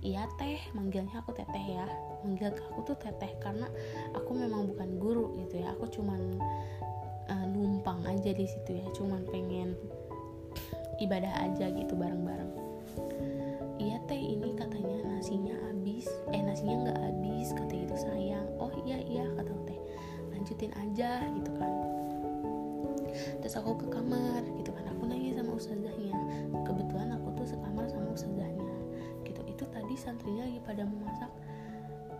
Iya 0.03 0.27
teh 0.35 0.59
manggilnya 0.75 1.23
aku 1.23 1.31
teteh 1.31 1.79
ya. 1.79 1.87
Manggil 2.27 2.51
aku 2.51 2.83
tuh 2.83 2.99
teteh 2.99 3.31
karena 3.39 3.71
aku 4.11 4.35
memang 4.35 4.67
bukan 4.75 4.99
guru 4.99 5.31
gitu 5.39 5.63
ya. 5.63 5.71
Aku 5.79 5.87
cuman 5.87 6.35
uh, 7.31 7.45
numpang 7.47 8.03
aja 8.03 8.35
di 8.35 8.43
situ 8.43 8.83
ya. 8.83 8.85
Cuman 8.91 9.23
pengen 9.31 9.79
ibadah 10.99 11.31
aja 11.39 11.71
gitu 11.71 11.95
bareng-bareng. 11.95 12.51
Iya 13.79 14.03
teh 14.11 14.19
ini 14.19 14.51
katanya 14.59 15.07
nasinya 15.07 15.55
habis. 15.71 16.11
Eh 16.35 16.43
nasinya 16.43 16.91
nggak 16.91 16.99
habis 16.99 17.55
kata 17.55 17.73
gitu 17.79 17.95
sayang. 17.95 18.47
Oh 18.59 18.69
iya 18.83 18.99
iya 19.07 19.23
kata 19.39 19.55
teh. 19.71 19.79
Lanjutin 20.35 20.75
aja 20.75 21.23
gitu 21.31 21.51
kan. 21.55 21.71
Terus 23.39 23.55
aku 23.55 23.71
ke 23.79 23.87
kamar 23.87 24.43
gitu 24.59 24.75
kan. 24.75 24.83
Aku 24.91 25.07
nanya 25.07 25.39
sama 25.39 25.55
ustazahnya. 25.55 26.13
Kebetulan 26.67 27.15
aku 27.15 27.33
tuh 27.39 27.47
sekamar 27.55 27.87
sama 27.87 28.13
itu 28.13 28.56
tadi 29.87 29.95
santrinya 29.95 30.43
lagi 30.43 30.59
pada 30.67 30.83
memasak 30.83 31.31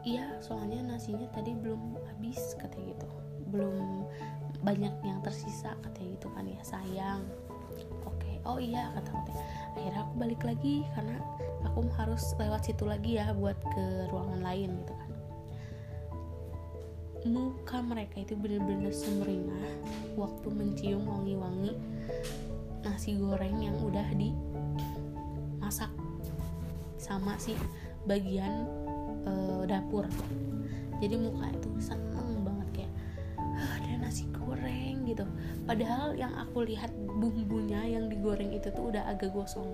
iya 0.07 0.23
soalnya 0.39 0.79
nasinya 0.87 1.27
tadi 1.35 1.51
belum 1.51 1.99
habis 2.07 2.55
katanya 2.55 2.95
gitu. 2.95 3.07
Belum 3.51 4.07
banyak 4.63 4.95
yang 5.03 5.19
tersisa 5.19 5.75
katanya 5.83 6.15
gitu 6.15 6.27
kan 6.31 6.47
ya 6.47 6.61
sayang. 6.63 7.27
Oke 8.07 8.39
oh 8.47 8.55
iya 8.55 8.87
kata 8.95 9.11
aku 9.11 9.35
akhirnya 9.75 10.01
aku 10.07 10.13
balik 10.15 10.41
lagi 10.47 10.87
karena 10.95 11.19
aku 11.67 11.83
harus 11.99 12.23
lewat 12.39 12.71
situ 12.71 12.87
lagi 12.87 13.19
ya 13.19 13.35
buat 13.35 13.59
ke 13.59 13.83
ruangan 14.07 14.39
lain 14.47 14.79
gitu 14.79 14.93
kan. 14.95 15.11
Muka 17.27 17.83
mereka 17.83 18.23
itu 18.23 18.39
bener-bener 18.39 18.95
semeringah 18.95 19.67
waktu 20.15 20.47
mencium 20.47 21.03
wangi-wangi 21.03 21.75
nasi 22.87 23.19
goreng 23.19 23.59
yang 23.59 23.75
udah 23.83 24.07
dimasak 24.15 24.86
sama 27.07 27.39
si 27.39 27.55
bagian 28.03 28.67
uh, 29.23 29.63
dapur. 29.63 30.05
Jadi 30.99 31.15
muka 31.15 31.47
itu 31.55 31.69
seneng 31.79 32.43
banget 32.43 32.67
kayak 32.83 32.93
ah, 33.39 33.71
ada 33.79 33.91
nasi 34.03 34.27
goreng 34.35 35.07
gitu. 35.07 35.23
Padahal 35.63 36.13
yang 36.19 36.35
aku 36.35 36.67
lihat 36.67 36.91
bumbunya 36.95 37.81
yang 37.87 38.11
digoreng 38.11 38.51
itu 38.51 38.67
tuh 38.75 38.91
udah 38.91 39.07
agak 39.07 39.31
gosong. 39.31 39.71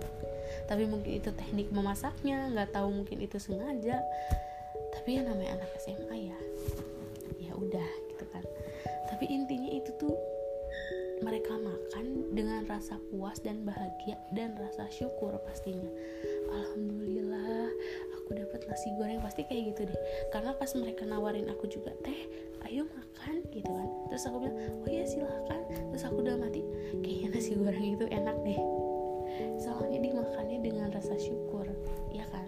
Tapi 0.69 0.86
mungkin 0.86 1.17
itu 1.17 1.34
teknik 1.34 1.74
memasaknya 1.74 2.54
nggak 2.54 2.76
tahu 2.76 2.93
mungkin 2.93 3.24
itu 3.24 3.41
sengaja. 3.41 3.98
Tapi 4.93 5.17
ya 5.17 5.22
namanya 5.26 5.58
anak 5.58 5.72
SMA 5.82 6.30
ya 6.30 6.38
udah 7.63 7.89
gitu 8.12 8.26
kan. 8.30 8.43
Tapi 9.10 9.26
intinya 9.32 9.69
itu 9.72 9.89
tuh 9.96 10.15
mereka 11.24 11.56
makan 11.56 12.36
dengan 12.36 12.67
rasa 12.67 13.00
puas 13.08 13.39
dan 13.39 13.63
bahagia 13.63 14.19
dan 14.36 14.60
rasa 14.60 14.89
syukur 14.91 15.39
pastinya. 15.48 15.88
Alhamdulillah 16.52 17.22
nasi 18.67 18.89
goreng 18.95 19.19
pasti 19.23 19.43
kayak 19.47 19.73
gitu 19.73 19.89
deh. 19.89 19.99
Karena 20.32 20.56
pas 20.56 20.69
mereka 20.76 21.04
nawarin 21.08 21.47
aku 21.52 21.67
juga 21.67 21.91
teh 22.02 22.30
ayo 22.69 22.88
makan 22.88 23.43
gitu 23.52 23.69
kan. 23.69 23.89
Terus 24.12 24.23
aku 24.30 24.38
bilang 24.43 24.58
oh 24.84 24.89
ya 24.89 25.06
silahkan 25.08 25.62
terus 25.91 26.04
aku 26.04 26.23
udah 26.23 26.36
mati. 26.39 26.62
Kayaknya 27.04 27.28
nasi 27.38 27.52
goreng 27.58 27.86
itu 27.95 28.06
enak 28.08 28.38
deh. 28.43 28.60
Soalnya 29.60 29.99
dimakannya 30.04 30.60
dengan 30.62 30.88
rasa 30.93 31.15
syukur 31.17 31.65
ya 32.13 32.26
kan? 32.32 32.47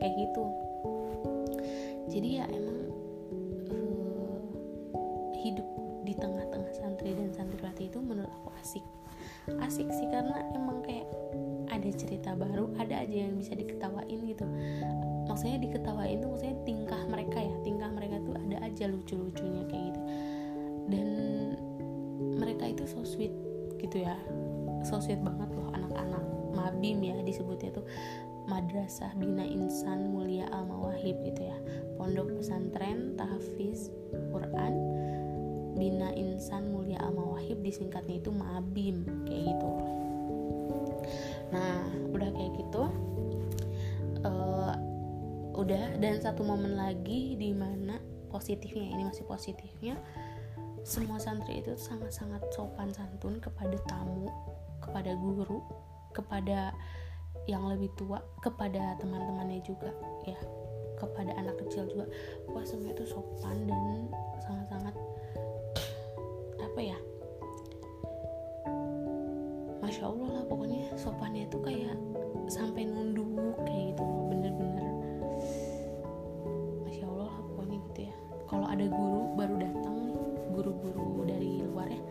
Kayak 0.00 0.14
gitu. 0.18 0.44
Jadi 2.14 2.28
ya 2.38 2.44
emang 2.52 2.78
hidup 5.44 5.66
di 6.08 6.16
tengah-tengah 6.16 6.72
santri 6.72 7.12
dan 7.12 7.28
santriwati 7.32 7.92
itu 7.92 8.00
menurut 8.00 8.32
aku 8.32 8.48
asik 8.64 8.84
asik 9.60 9.88
sih 9.92 10.08
karena 10.08 10.40
emang 10.56 10.80
kayak 10.84 11.08
ada 11.72 11.90
cerita 11.92 12.32
baru 12.36 12.70
ada 12.80 13.02
aja 13.04 13.28
yang 13.28 13.36
bisa 13.36 13.52
diketawain 13.56 14.20
gitu. 14.30 14.46
Maksudnya 15.24 15.58
diketawain 15.60 16.20
tuh 16.20 16.30
maksudnya 16.32 16.56
tingkah 16.68 17.02
mereka 17.08 17.38
ya 17.40 17.54
tingkah 17.64 17.90
mereka 17.92 18.20
tuh 18.24 18.34
ada 18.36 18.56
aja 18.64 18.84
lucu-lucunya 18.88 19.62
kayak 19.68 19.84
gitu. 19.92 20.00
Dan 20.92 21.08
mereka 22.38 22.70
itu 22.72 22.84
so 22.84 23.02
sweet 23.02 23.32
gitu 23.80 24.04
ya 24.04 24.16
so 24.84 25.00
sweet 25.00 25.20
banget 25.20 25.48
loh 25.56 25.68
anak-anak 25.72 26.24
mabim 26.52 27.00
ya 27.04 27.16
disebutnya 27.24 27.72
tuh. 27.74 27.86
Madrasah 28.44 29.16
bina 29.16 29.40
insan 29.40 30.12
mulia 30.12 30.44
al 30.52 30.68
mawahib 30.68 31.16
gitu 31.24 31.48
ya. 31.48 31.56
Pondok 31.96 32.36
pesantren 32.36 33.16
tahfiz 33.16 33.88
Quran 34.12 34.72
Bina 35.74 36.14
Insan 36.14 36.70
Mulia 36.70 37.02
Al 37.02 37.12
Mawahib 37.14 37.60
disingkatnya 37.60 38.22
itu 38.22 38.30
Mabim 38.30 39.04
kayak 39.26 39.42
gitu. 39.52 39.70
Nah 41.50 41.82
udah 42.14 42.28
kayak 42.30 42.52
gitu 42.58 42.82
uh, 44.24 44.74
udah 45.54 45.98
dan 46.00 46.18
satu 46.18 46.42
momen 46.42 46.74
lagi 46.74 47.38
di 47.38 47.50
mana 47.54 48.00
positifnya 48.30 48.90
ini 48.90 49.02
masih 49.06 49.26
positifnya 49.26 49.94
semua 50.84 51.16
santri 51.16 51.64
itu 51.64 51.72
sangat-sangat 51.78 52.44
sopan 52.52 52.92
santun 52.92 53.40
kepada 53.40 53.78
tamu 53.88 54.28
kepada 54.82 55.16
guru 55.16 55.64
kepada 56.12 56.76
yang 57.50 57.66
lebih 57.68 57.92
tua 57.98 58.22
kepada 58.40 58.96
teman-temannya 59.00 59.60
juga 59.64 59.92
ya. 60.24 60.38
Kepada 60.94 61.34
anak 61.36 61.58
kecil 61.66 61.90
juga. 61.90 62.06
Wah 62.48 62.64
semua 62.64 62.94
itu 62.94 63.04
sopan 63.04 63.66
dan 63.68 64.08
sangat-sangat 64.40 64.94
apa 66.74 66.90
ya? 66.90 66.98
Masya 69.78 70.10
allah 70.10 70.42
lah 70.42 70.44
pokoknya 70.50 70.90
sopannya 70.98 71.46
itu 71.46 71.62
kayak 71.62 71.94
sampai 72.50 72.82
nunduk 72.82 73.54
kayak 73.62 73.94
gitu 73.94 74.02
bener-bener. 74.26 74.82
Masya 76.82 77.06
allah 77.06 77.30
lah 77.30 77.42
pokoknya 77.46 77.78
gitu 77.78 78.00
ya. 78.10 78.14
Kalau 78.50 78.66
ada 78.66 78.90
guru 78.90 79.22
baru 79.38 79.54
datang 79.62 80.18
guru-guru 80.50 81.22
dari 81.30 81.62
luar 81.62 81.94
ya 81.94 82.02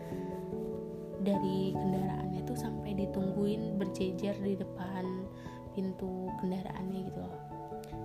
dari 1.20 1.76
kendaraannya 1.76 2.40
itu 2.40 2.56
sampai 2.56 2.96
ditungguin 2.96 3.76
berjejer 3.76 4.40
di 4.40 4.56
depan 4.56 5.28
pintu 5.76 6.32
kendaraannya 6.40 7.12
gitu 7.12 7.20
loh. 7.20 7.36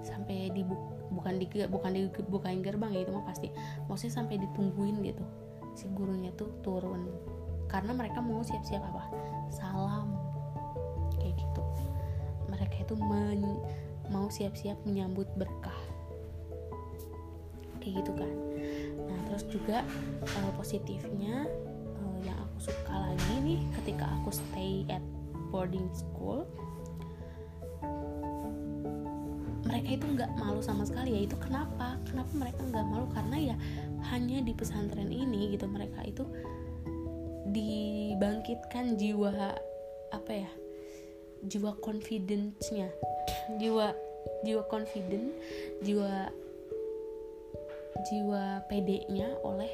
Sampai 0.03 0.51
di 0.51 0.67
bukan 1.07 1.39
di 1.39 1.47
bukan 1.71 1.91
di 1.95 2.11
bukain 2.27 2.59
gerbang 2.59 2.91
ya 2.91 3.07
itu 3.07 3.15
mah 3.15 3.23
pasti. 3.23 3.47
Maksudnya 3.87 4.11
sampai 4.11 4.43
ditungguin 4.43 4.99
gitu 5.07 5.23
si 5.79 5.87
gurunya 5.95 6.35
tuh 6.35 6.51
turun. 6.59 7.07
Karena 7.71 7.95
mereka 7.95 8.19
mau 8.19 8.43
siap-siap 8.43 8.83
apa? 8.83 9.07
Salam. 9.47 10.11
Kayak 11.15 11.39
gitu. 11.39 11.63
Mereka 12.51 12.75
itu 12.83 12.95
men 12.99 13.63
mau 14.11 14.27
siap-siap 14.27 14.75
menyambut 14.83 15.31
berkah. 15.39 15.79
Kayak 17.79 18.03
gitu 18.03 18.11
kan. 18.11 18.31
Nah 19.07 19.19
terus 19.31 19.43
juga 19.47 19.87
uh, 20.27 20.51
positifnya 20.59 21.47
uh, 21.95 22.17
yang 22.27 22.35
aku 22.35 22.67
suka 22.67 22.95
lagi 23.07 23.33
nih 23.39 23.61
ketika 23.79 24.11
aku 24.19 24.35
stay 24.35 24.83
at 24.91 25.01
boarding 25.47 25.87
school 25.95 26.43
mereka 29.69 29.89
itu 30.01 30.05
nggak 30.17 30.31
malu 30.35 30.59
sama 30.65 30.81
sekali. 30.81 31.13
Ya 31.13 31.21
itu 31.29 31.37
kenapa? 31.37 32.01
Kenapa 32.09 32.31
mereka 32.33 32.61
nggak 32.65 32.85
malu? 32.89 33.05
Karena 33.13 33.37
ya 33.53 33.55
hanya 34.07 34.39
di 34.39 34.55
pesantren 34.55 35.11
ini 35.11 35.53
gitu 35.53 35.67
mereka 35.67 36.01
itu 36.07 36.23
dibangkitkan 37.49 38.95
jiwa 38.95 39.57
apa 40.13 40.31
ya 40.31 40.51
jiwa 41.45 41.75
confidence-nya. 41.79 42.89
Jiwa 43.59 43.95
jiwa 44.43 44.63
confident 44.67 45.35
jiwa 45.83 46.31
jiwa 48.07 48.43
PD-nya 48.71 49.27
oleh 49.43 49.71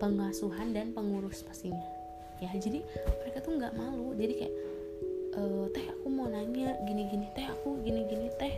pengasuhan 0.00 0.76
dan 0.76 0.92
pengurus 0.92 1.44
pastinya. 1.44 1.84
Ya 2.42 2.50
jadi 2.56 2.82
mereka 3.22 3.38
tuh 3.44 3.56
nggak 3.56 3.76
malu. 3.78 4.12
Jadi 4.18 4.32
kayak 4.44 4.54
e, 5.38 5.42
teh 5.72 5.86
aku 5.92 6.06
mau 6.10 6.28
nanya 6.28 6.76
gini 6.84 7.08
gini 7.08 7.26
teh 7.32 7.46
aku 7.46 7.80
gini 7.84 8.04
gini 8.08 8.28
teh 8.36 8.54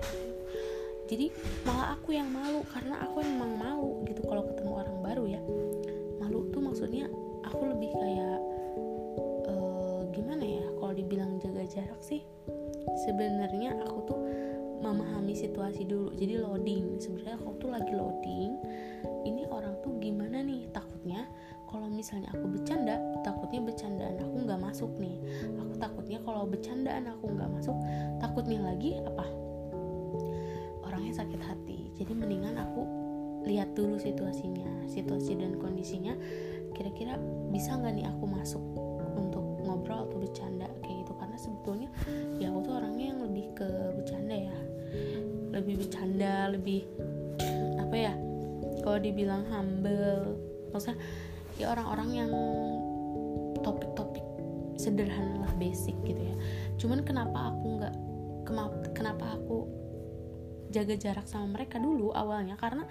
jadi 1.06 1.30
malah 1.62 1.94
aku 1.94 2.18
yang 2.18 2.26
malu 2.34 2.66
karena 2.74 2.98
aku 3.06 3.22
emang 3.22 3.54
malu 3.54 4.02
gitu 4.10 4.26
kalau 4.26 4.42
ketemu 4.50 4.72
orang 4.74 4.96
baru 5.06 5.24
ya. 5.30 5.42
Malu 6.18 6.50
tuh 6.50 6.58
maksudnya 6.58 7.06
aku 7.46 7.62
lebih 7.62 7.94
kayak 7.94 8.38
uh, 9.46 10.02
gimana 10.10 10.42
ya 10.42 10.66
kalau 10.82 10.92
dibilang 10.98 11.38
jaga 11.38 11.62
jarak 11.70 12.00
sih 12.02 12.26
sebenarnya 13.06 13.78
aku 13.86 13.98
tuh 14.10 14.20
memahami 14.82 15.38
situasi 15.38 15.86
dulu. 15.86 16.10
Jadi 16.18 16.42
loading 16.42 16.98
sebenarnya 16.98 17.38
aku 17.38 17.54
tuh 17.62 17.70
lagi 17.70 17.92
loading 17.94 18.58
ini 19.22 19.46
orang 19.46 19.78
tuh 19.86 19.94
gimana 20.02 20.42
nih? 20.42 20.66
Takutnya 20.74 21.30
kalau 21.70 21.86
misalnya 21.86 22.34
aku 22.34 22.50
bercanda 22.50 22.98
takutnya 23.22 23.62
bercandaan 23.62 24.18
aku 24.18 24.36
nggak 24.42 24.58
masuk 24.58 24.90
nih. 24.98 25.22
Aku 25.54 25.72
takutnya 25.78 26.18
kalau 26.26 26.50
bercandaan 26.50 27.06
aku 27.14 27.30
nggak 27.30 27.50
masuk 27.62 27.78
takutnya 28.18 28.58
lagi 28.58 28.98
apa 29.06 29.45
orangnya 31.06 31.22
sakit 31.22 31.42
hati. 31.46 31.78
Jadi 32.02 32.12
mendingan 32.18 32.58
aku 32.58 32.82
lihat 33.46 33.78
dulu 33.78 33.94
situasinya 33.94 34.90
situasi 34.90 35.38
dan 35.38 35.54
kondisinya. 35.62 36.18
Kira-kira 36.74 37.14
bisa 37.54 37.78
nggak 37.78 37.94
nih 37.94 38.06
aku 38.10 38.26
masuk 38.26 38.58
untuk 39.14 39.62
ngobrol 39.62 40.10
atau 40.10 40.18
bercanda 40.18 40.66
kayak 40.82 41.06
gitu? 41.06 41.14
Karena 41.14 41.38
sebetulnya 41.38 41.88
ya 42.42 42.50
aku 42.50 42.58
tuh 42.66 42.74
orangnya 42.82 43.06
yang 43.14 43.20
lebih 43.22 43.46
ke 43.54 43.68
bercanda 43.94 44.34
ya. 44.34 44.58
Lebih 45.54 45.74
bercanda 45.78 46.50
lebih 46.50 46.82
apa 47.78 47.94
ya 47.94 48.12
kalau 48.82 48.98
dibilang 48.98 49.46
humble. 49.46 50.42
Maksudnya 50.74 50.98
ya 51.54 51.70
orang-orang 51.70 52.08
yang 52.18 52.30
topik-topik 53.62 54.26
sederhana 54.74 55.46
lah 55.46 55.52
basic 55.54 55.94
gitu 56.02 56.18
ya. 56.18 56.34
Cuman 56.82 57.06
kenapa 57.06 57.54
aku 57.54 57.78
nggak 57.78 57.94
kenapa 58.90 59.38
aku 59.38 59.75
jaga 60.72 60.94
jarak 60.98 61.26
sama 61.28 61.58
mereka 61.58 61.78
dulu 61.78 62.10
awalnya 62.14 62.58
karena 62.58 62.84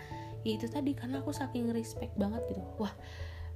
ya 0.45 0.55
itu 0.55 0.69
tadi 0.69 0.93
karena 0.93 1.19
aku 1.19 1.33
saking 1.33 1.73
respect 1.73 2.13
banget 2.15 2.41
gitu. 2.51 2.61
Wah 2.77 2.93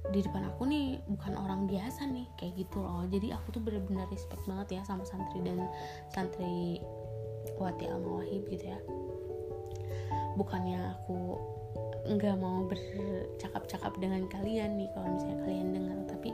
di 0.08 0.24
depan 0.24 0.48
aku 0.48 0.64
nih 0.64 0.96
bukan 1.12 1.36
orang 1.36 1.68
biasa 1.68 2.08
nih 2.08 2.26
kayak 2.40 2.66
gitu 2.66 2.80
loh. 2.80 3.04
Jadi 3.06 3.30
aku 3.30 3.52
tuh 3.52 3.62
bener-bener 3.62 4.08
respect 4.10 4.42
banget 4.48 4.80
ya 4.80 4.82
sama 4.88 5.04
santri 5.04 5.44
dan 5.44 5.68
santri 6.10 6.80
Wati 7.56 7.88
al 7.88 8.00
Mawahib 8.00 8.48
gitu 8.48 8.64
ya. 8.68 8.78
Bukannya 10.36 10.96
aku 10.96 11.36
nggak 12.10 12.36
mau 12.40 12.64
bercakap-cakap 12.64 13.92
dengan 14.00 14.24
kalian 14.32 14.80
nih 14.80 14.88
kalau 14.96 15.14
misalnya 15.14 15.38
kalian 15.44 15.68
dengar 15.76 15.98
tapi 16.08 16.32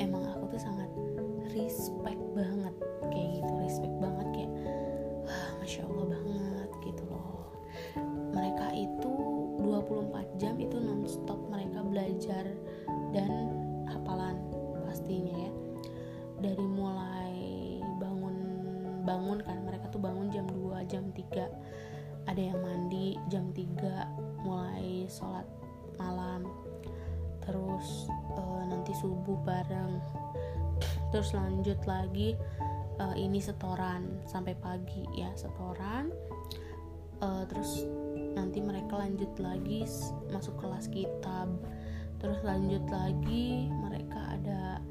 emang 0.00 0.24
aku 0.32 0.56
tuh 0.56 0.60
sangat 0.64 0.88
respect 1.52 2.18
banget 2.32 2.74
24 9.94 10.40
jam 10.42 10.54
itu 10.58 10.76
nonstop 10.82 11.38
mereka 11.46 11.78
belajar 11.86 12.44
dan 13.14 13.30
hafalan 13.86 14.42
pastinya 14.82 15.34
ya. 15.46 15.52
Dari 16.42 16.66
mulai 16.66 17.36
bangun 18.02 18.36
bangun 19.06 19.38
kan 19.46 19.58
mereka 19.62 19.86
tuh 19.94 20.02
bangun 20.02 20.28
jam 20.34 20.50
2 20.50 20.90
jam 20.90 21.06
3 21.14 22.26
ada 22.26 22.40
yang 22.40 22.58
mandi 22.58 23.14
jam 23.30 23.54
3 23.54 24.42
mulai 24.42 25.06
sholat 25.06 25.46
malam. 26.00 26.48
Terus 27.44 28.10
uh, 28.34 28.62
nanti 28.66 28.96
subuh 28.98 29.38
bareng. 29.44 30.00
Terus 31.14 31.30
lanjut 31.36 31.78
lagi 31.86 32.34
uh, 32.98 33.14
ini 33.14 33.38
setoran 33.38 34.24
sampai 34.26 34.56
pagi 34.58 35.04
ya 35.14 35.30
setoran. 35.38 36.10
Uh, 37.22 37.46
terus 37.46 37.86
nanti 38.34 38.58
mereka 38.60 38.98
lanjut 38.98 39.30
lagi 39.38 39.86
masuk 40.30 40.58
kelas 40.60 40.90
kitab. 40.90 41.48
Terus 42.18 42.40
lanjut 42.42 42.84
lagi 42.90 43.68
mereka 43.70 44.20
ada 44.38 44.82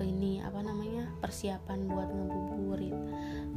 ini 0.00 0.40
apa 0.42 0.64
namanya 0.64 1.06
persiapan 1.20 1.84
buat 1.86 2.08
ngebuburit 2.08 2.96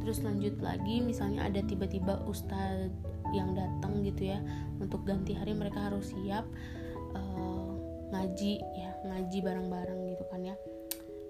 terus 0.04 0.20
lanjut 0.20 0.54
lagi 0.60 1.00
misalnya 1.00 1.48
ada 1.48 1.64
tiba-tiba 1.64 2.20
ustadz 2.28 2.92
yang 3.34 3.56
datang 3.56 4.04
gitu 4.06 4.36
ya 4.36 4.38
untuk 4.78 5.02
ganti 5.02 5.34
hari 5.34 5.56
mereka 5.56 5.90
harus 5.90 6.12
siap 6.12 6.46
uh, 7.16 7.72
ngaji 8.14 8.62
ya 8.76 8.90
ngaji 9.06 9.38
bareng-bareng 9.42 10.00
gitu 10.14 10.24
kan 10.30 10.42
ya. 10.46 10.56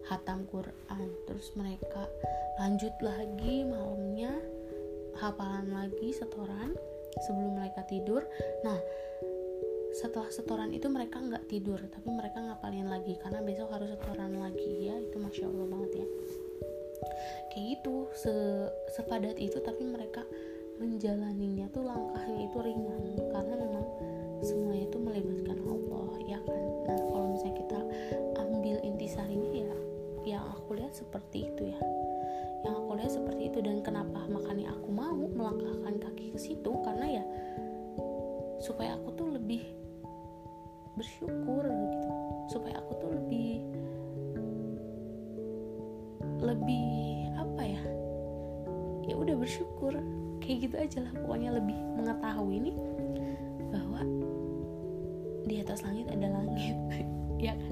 Hatam 0.06 0.46
Quran. 0.46 1.08
Terus 1.26 1.50
mereka 1.58 2.06
lanjut 2.62 2.94
lagi 3.02 3.66
malamnya 3.66 4.38
hafalan 5.18 5.72
lagi 5.72 6.14
setoran 6.14 6.76
sebelum 7.24 7.56
mereka 7.56 7.84
tidur. 7.88 8.24
Nah 8.64 8.78
setelah 9.96 10.28
setoran 10.28 10.76
itu 10.76 10.92
mereka 10.92 11.16
nggak 11.16 11.48
tidur 11.48 11.80
tapi 11.88 12.12
mereka 12.12 12.36
ngapalin 12.44 12.84
lagi 12.84 13.16
karena 13.16 13.40
besok 13.40 13.72
harus 13.72 13.96
setoran 13.96 14.36
lagi. 14.36 14.92
Ya 14.92 14.96
itu 15.00 15.16
masya 15.16 15.48
allah 15.48 15.66
banget 15.68 16.04
ya. 16.04 16.06
Kayak 17.52 17.64
gitu 17.80 18.08
se 18.12 18.34
sepadat 18.92 19.36
itu 19.40 19.56
tapi 19.64 19.84
mereka 19.84 20.24
menjalaninya 20.76 21.72
tuh 21.72 21.88
langkahnya 21.88 22.52
itu 22.52 22.58
ringan 22.60 23.02
karena 23.32 23.54
memang 23.56 23.86
semuanya 24.44 24.84
itu 24.84 24.98
melibatkan 25.00 25.58
Allah 25.64 26.12
ya 26.28 26.38
kan? 26.44 26.62
Nah 26.84 27.00
kalau 27.00 27.26
misalnya 27.32 27.56
kita 27.56 27.80
ambil 28.36 28.76
intisarinya 28.84 29.52
ya 29.56 29.76
yang 30.26 30.44
aku 30.52 30.76
lihat 30.76 30.92
seperti 30.92 31.48
itu 31.48 31.72
ya 31.72 31.80
yang 32.66 32.82
aku 32.82 32.98
lihat 32.98 33.12
seperti 33.14 33.42
itu 33.54 33.58
dan 33.62 33.78
kenapa 33.86 34.26
makanya 34.26 34.74
aku 34.74 34.90
mau 34.90 35.14
melangkahkan 35.14 36.02
kaki 36.02 36.34
ke 36.34 36.38
situ? 36.42 36.70
Karena 36.82 37.22
ya 37.22 37.24
supaya 38.58 38.98
aku 38.98 39.14
tuh 39.14 39.28
lebih 39.38 39.62
bersyukur 40.98 41.62
gitu. 41.62 42.08
Supaya 42.50 42.82
aku 42.82 42.92
tuh 42.98 43.10
lebih 43.14 43.62
lebih 46.42 47.30
apa 47.38 47.62
ya? 47.62 47.82
Ya 49.06 49.14
udah 49.14 49.38
bersyukur. 49.38 49.94
Kayak 50.42 50.58
gitu 50.66 50.76
aja 50.78 50.98
lah 51.06 51.12
pokoknya 51.22 51.50
lebih 51.58 51.78
mengetahui 51.98 52.70
nih 52.70 52.76
bahwa 53.70 54.00
di 55.46 55.54
atas 55.62 55.86
langit 55.86 56.10
ada 56.10 56.34
langit. 56.34 56.74
Ya 57.36 57.52
kan? 57.52 57.68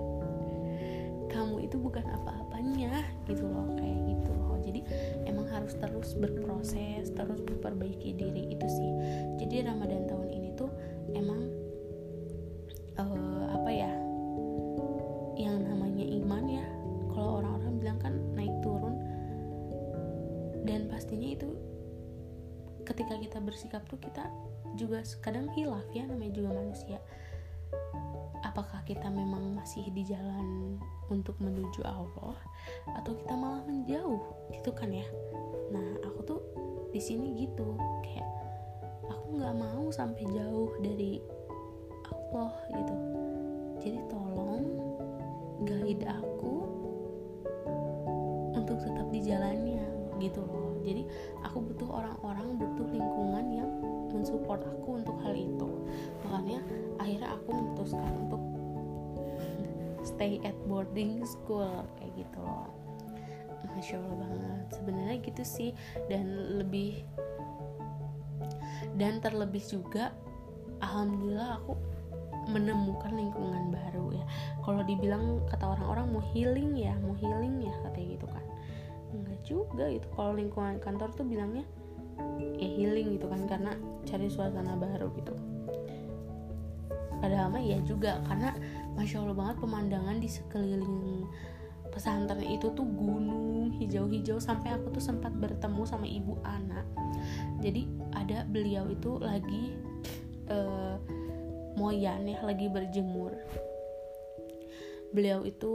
Kamu 1.32 1.64
itu 1.64 1.80
bukan 1.80 2.04
apa-apanya 2.04 3.00
gitu 3.24 3.48
loh 3.48 3.73
harus 5.64 5.80
terus 5.80 6.10
berproses 6.20 7.08
terus 7.16 7.40
memperbaiki 7.40 8.12
diri 8.12 8.52
itu 8.52 8.66
sih. 8.68 8.90
Jadi 9.40 9.64
Ramadan 9.64 10.04
tahun 10.04 10.28
ini 10.28 10.52
tuh 10.60 10.68
emang 11.16 11.48
uh, 13.00 13.48
apa 13.56 13.70
ya 13.72 13.88
yang 15.40 15.64
namanya 15.64 16.04
iman 16.04 16.44
ya 16.44 16.66
kalau 17.16 17.40
orang-orang 17.40 17.74
bilang 17.80 17.96
kan 17.96 18.12
naik 18.36 18.52
turun 18.60 18.92
dan 20.68 20.84
pastinya 20.92 21.32
itu 21.32 21.48
ketika 22.84 23.16
kita 23.16 23.40
bersikap 23.40 23.80
tuh 23.88 23.96
kita 24.04 24.28
juga 24.76 25.00
kadang 25.24 25.48
hilaf 25.56 25.88
ya 25.96 26.04
namanya 26.04 26.44
juga 26.44 26.60
manusia. 26.60 27.00
Apakah 28.44 28.84
kita 28.84 29.08
memang 29.08 29.56
masih 29.56 29.88
di 29.96 30.04
jalan 30.04 30.76
untuk 31.08 31.40
menuju 31.40 31.80
Allah 31.88 32.36
atau 33.00 33.16
kita 33.16 33.32
malah 33.32 33.64
menjauh 33.64 34.20
gitu 34.52 34.70
kan 34.76 34.92
ya 34.92 35.04
nah 35.74 35.90
aku 36.06 36.20
tuh 36.22 36.40
di 36.94 37.02
sini 37.02 37.34
gitu 37.34 37.74
kayak 38.06 38.28
aku 39.10 39.34
nggak 39.34 39.58
mau 39.58 39.90
sampai 39.90 40.22
jauh 40.30 40.70
dari 40.78 41.18
Allah 42.06 42.54
gitu. 42.70 42.96
Jadi 43.82 43.98
tolong 44.06 44.64
guide 45.66 46.06
aku 46.06 46.54
untuk 48.54 48.78
tetap 48.78 49.06
di 49.10 49.20
jalannya 49.26 49.82
gitu 50.22 50.40
loh. 50.46 50.78
Jadi 50.86 51.02
aku 51.42 51.58
butuh 51.66 51.90
orang-orang 51.90 52.54
butuh 52.54 52.86
lingkungan 52.94 53.46
yang 53.50 53.70
mensupport 54.14 54.62
aku 54.62 55.02
untuk 55.02 55.18
hal 55.26 55.34
itu. 55.34 55.70
Makanya 56.22 56.62
akhirnya 57.02 57.28
aku 57.34 57.48
memutuskan 57.50 58.12
untuk 58.22 58.42
stay 60.14 60.38
at 60.46 60.54
boarding 60.70 61.26
school 61.26 61.82
kayak 61.98 62.14
gitu 62.22 62.38
loh 62.38 62.83
masya 63.74 63.98
allah 63.98 64.16
banget. 64.22 64.66
Sebenarnya 64.72 65.16
gitu 65.20 65.42
sih. 65.42 65.70
Dan 66.06 66.58
lebih 66.62 67.02
dan 68.94 69.18
terlebih 69.18 69.62
juga 69.66 70.14
alhamdulillah 70.78 71.58
aku 71.58 71.74
menemukan 72.50 73.12
lingkungan 73.14 73.72
baru 73.72 74.14
ya. 74.14 74.24
Kalau 74.62 74.84
dibilang 74.84 75.42
kata 75.48 75.64
orang-orang 75.64 76.06
mau 76.12 76.22
healing 76.34 76.76
ya 76.76 76.92
mau 77.00 77.16
healing 77.16 77.64
ya 77.64 77.74
katanya 77.88 78.06
gitu 78.20 78.26
kan. 78.28 78.44
Enggak 79.14 79.40
juga 79.46 79.84
gitu. 79.88 80.06
Kalau 80.12 80.32
lingkungan 80.36 80.76
kantor 80.82 81.10
tuh 81.16 81.26
bilangnya 81.26 81.64
ya 82.60 82.68
healing 82.68 83.16
gitu 83.16 83.26
kan. 83.26 83.48
Karena 83.48 83.72
cari 84.04 84.28
suasana 84.28 84.76
baru 84.76 85.08
gitu. 85.16 85.34
Padahal 87.18 87.48
mah 87.48 87.64
ya 87.64 87.80
juga. 87.88 88.20
Karena 88.28 88.52
masya 88.92 89.24
allah 89.24 89.36
banget 89.36 89.56
pemandangan 89.64 90.16
di 90.20 90.28
sekeliling 90.28 91.24
pesantren 91.94 92.42
itu 92.42 92.74
tuh 92.74 92.82
gunung 92.82 93.70
hijau-hijau 93.78 94.42
sampai 94.42 94.74
aku 94.74 94.90
tuh 94.98 95.02
sempat 95.02 95.30
bertemu 95.38 95.82
sama 95.86 96.04
ibu 96.10 96.34
anak 96.42 96.84
jadi 97.62 97.88
ada 98.12 98.44
beliau 98.44 98.90
itu 98.92 99.16
lagi 99.22 99.78
uh, 100.52 101.00
moyan 101.74 102.28
ya 102.28 102.38
lagi 102.44 102.68
berjemur. 102.68 103.32
Beliau 105.14 105.46
itu 105.46 105.72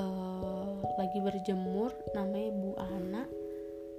uh, 0.00 0.80
lagi 0.96 1.18
berjemur 1.20 1.92
namanya 2.16 2.50
Bu 2.56 2.70
Ana. 2.80 3.24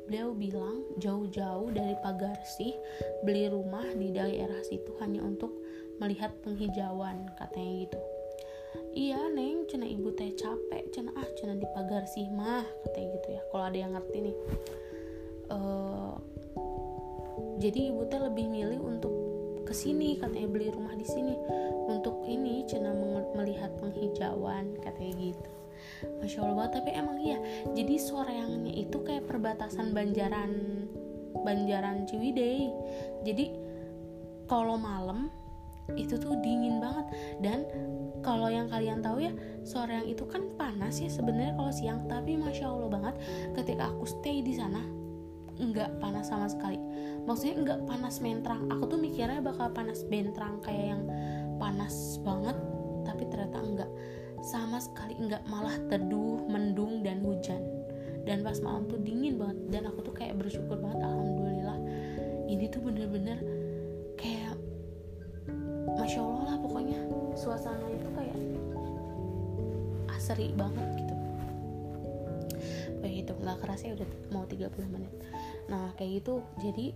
Beliau 0.03 0.35
bilang 0.35 0.83
jauh-jauh 0.99 1.71
dari 1.71 1.95
pagar 2.03 2.35
sih 2.43 2.75
beli 3.23 3.47
rumah 3.47 3.87
di 3.95 4.11
daerah 4.11 4.59
situ 4.67 4.91
hanya 4.99 5.23
untuk 5.23 5.53
melihat 6.01 6.35
penghijauan 6.43 7.31
katanya 7.39 7.87
gitu 7.87 7.99
iya 8.93 9.19
neng 9.29 9.65
cina 9.65 9.85
ibu 9.89 10.13
teh 10.13 10.33
capek 10.37 10.89
cina 10.93 11.09
ah 11.17 11.27
cina 11.37 11.57
di 11.57 11.65
pagar 11.73 12.05
sih 12.05 12.29
mah 12.29 12.65
katanya 12.85 13.07
gitu 13.17 13.27
ya. 13.33 13.41
Kalau 13.49 13.63
ada 13.65 13.77
yang 13.77 13.91
ngerti 13.97 14.17
nih. 14.29 14.37
Uh, 15.49 16.15
jadi 17.57 17.93
ibu 17.93 18.05
teh 18.09 18.21
lebih 18.21 18.45
milih 18.49 18.79
untuk 18.81 19.13
ke 19.65 19.73
sini 19.73 20.17
katanya 20.21 20.47
beli 20.49 20.67
rumah 20.69 20.93
di 20.93 21.05
sini. 21.05 21.33
Untuk 21.89 22.23
ini 22.29 22.63
cina 22.69 22.93
melihat 23.33 23.73
penghijauan 23.81 24.77
katanya 24.81 25.13
gitu. 25.33 25.51
Masya 26.21 26.39
Allah 26.43 26.67
tapi 26.71 26.89
emang 26.93 27.17
iya. 27.19 27.39
Jadi 27.73 27.95
soreangnya 27.99 28.73
itu 28.73 28.97
kayak 29.03 29.27
perbatasan 29.27 29.91
Banjaran 29.91 30.51
Banjaran 31.43 32.05
Ciwidey. 32.07 32.71
Jadi 33.25 33.45
kalau 34.47 34.77
malam 34.77 35.33
itu 35.97 36.15
tuh 36.15 36.39
dingin 36.39 36.79
banget. 36.79 37.05
Dan 37.43 37.59
kalau 38.24 38.47
yang 38.47 38.71
kalian 38.71 39.03
tahu 39.03 39.28
ya 39.28 39.36
sore 39.67 39.99
yang 39.99 40.07
itu 40.07 40.24
kan 40.24 40.47
panas 40.55 41.03
ya 41.03 41.11
sebenarnya 41.11 41.53
kalau 41.59 41.71
siang. 41.76 42.07
Tapi 42.07 42.39
masya 42.39 42.71
allah 42.71 42.89
banget 42.89 43.15
ketika 43.59 43.91
aku 43.91 44.07
stay 44.07 44.39
di 44.39 44.55
sana 44.55 44.82
nggak 45.59 46.01
panas 46.01 46.32
sama 46.32 46.49
sekali. 46.49 46.80
Maksudnya 47.28 47.55
nggak 47.61 47.80
panas 47.86 48.24
mentrang 48.24 48.65
aku 48.71 48.95
tuh 48.95 48.99
mikirnya 48.99 49.43
bakal 49.43 49.69
panas 49.69 50.01
bentrang 50.07 50.57
kayak 50.65 50.97
yang 50.97 51.03
panas 51.61 52.17
banget 52.26 52.57
tapi 53.03 53.28
ternyata 53.30 53.59
enggak 53.61 53.91
sama 54.43 54.82
sekali 54.82 55.13
enggak 55.19 55.43
malah 55.47 55.76
teduh 55.91 56.41
mendung 56.47 57.05
dan 57.05 57.21
hujan. 57.21 57.61
Dan 58.24 58.39
pas 58.39 58.55
malam 58.63 58.88
tuh 58.88 59.03
dingin 59.03 59.36
banget 59.36 59.59
dan 59.67 59.84
aku 59.91 59.99
tuh 59.99 60.15
kayak 60.15 60.39
bersyukur 60.39 60.80
banget 60.80 61.03
alhamdulillah. 61.03 61.80
Ini 62.47 62.65
tuh 62.71 62.80
bener-bener 62.80 63.38
kayak 64.15 64.55
masya 65.99 66.24
allah 66.24 66.42
suasana 67.43 67.87
itu 67.91 68.07
kayak 68.15 68.39
asri 70.15 70.55
banget 70.55 70.87
gitu. 71.03 71.15
Kayak 73.03 73.13
gitu 73.19 73.31
nggak 73.43 73.57
kerasa 73.59 73.91
udah 73.91 74.09
mau 74.31 74.47
30 74.47 74.71
menit. 74.87 75.11
Nah 75.67 75.91
kayak 75.99 76.23
gitu 76.23 76.39
jadi 76.63 76.95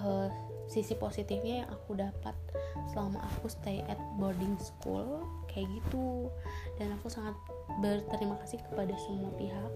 uh, 0.00 0.32
sisi 0.72 0.96
positifnya 0.96 1.66
yang 1.66 1.68
aku 1.68 1.92
dapat 2.00 2.32
selama 2.88 3.20
aku 3.20 3.52
stay 3.52 3.84
at 3.84 4.00
boarding 4.16 4.56
school 4.56 5.28
kayak 5.52 5.68
gitu. 5.68 6.32
Dan 6.80 6.96
aku 6.96 7.12
sangat 7.12 7.36
berterima 7.84 8.40
kasih 8.40 8.64
kepada 8.64 8.96
semua 8.96 9.28
pihak. 9.36 9.72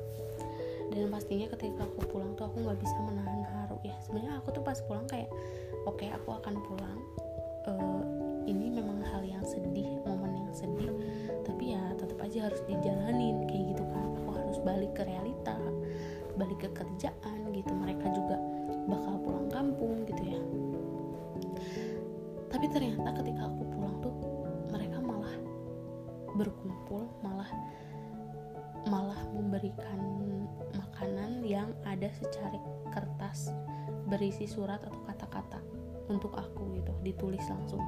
Dan 0.96 1.12
pastinya 1.12 1.52
ketika 1.52 1.84
aku 1.84 2.08
pulang 2.08 2.32
tuh 2.40 2.48
aku 2.48 2.64
nggak 2.64 2.80
bisa 2.80 2.96
menahan 3.04 3.44
haru 3.44 3.76
ya. 3.84 3.92
Sebenarnya 4.00 4.40
aku 4.40 4.56
tuh 4.56 4.64
pas 4.64 4.80
pulang 4.88 5.04
kayak 5.04 5.28
oke 5.84 6.00
okay, 6.00 6.08
aku 6.16 6.32
akan 6.32 6.54
pulang 6.64 6.98
uh, 7.68 8.25
ini 8.47 8.70
memang 8.70 9.03
hal 9.03 9.26
yang 9.26 9.42
sedih 9.42 9.99
momen 10.07 10.47
yang 10.47 10.53
sedih. 10.55 10.90
Tapi 11.42 11.74
ya 11.74 11.82
tetap 11.99 12.18
aja 12.22 12.47
harus 12.47 12.62
dijalanin 12.70 13.44
kayak 13.51 13.74
gitu 13.74 13.84
kan. 13.90 14.07
Aku 14.22 14.30
harus 14.32 14.59
balik 14.62 14.94
ke 14.94 15.03
realita 15.03 15.59
balik 16.36 16.59
ke 16.62 16.70
kerjaan 16.72 17.38
gitu. 17.53 17.72
Mereka 17.74 18.07
juga 18.14 18.36
bakal 18.86 19.14
pulang 19.20 19.49
kampung 19.51 20.07
gitu 20.07 20.22
ya. 20.22 20.40
Tapi 22.49 22.66
ternyata 22.70 23.11
ketika 23.20 23.51
aku 23.51 23.62
pulang 23.68 23.97
tuh 24.01 24.14
mereka 24.70 25.03
malah 25.03 25.34
berkumpul 26.36 27.05
malah 27.24 27.51
malah 28.86 29.18
memberikan 29.34 29.99
makanan 30.78 31.42
yang 31.42 31.74
ada 31.82 32.07
secari 32.14 32.61
kertas 32.94 33.51
berisi 34.07 34.47
surat 34.47 34.78
atau 34.86 34.94
kata-kata 35.03 35.15
untuk 36.07 36.32
aku 36.34 36.78
gitu 36.78 36.92
ditulis 37.02 37.42
langsung 37.50 37.82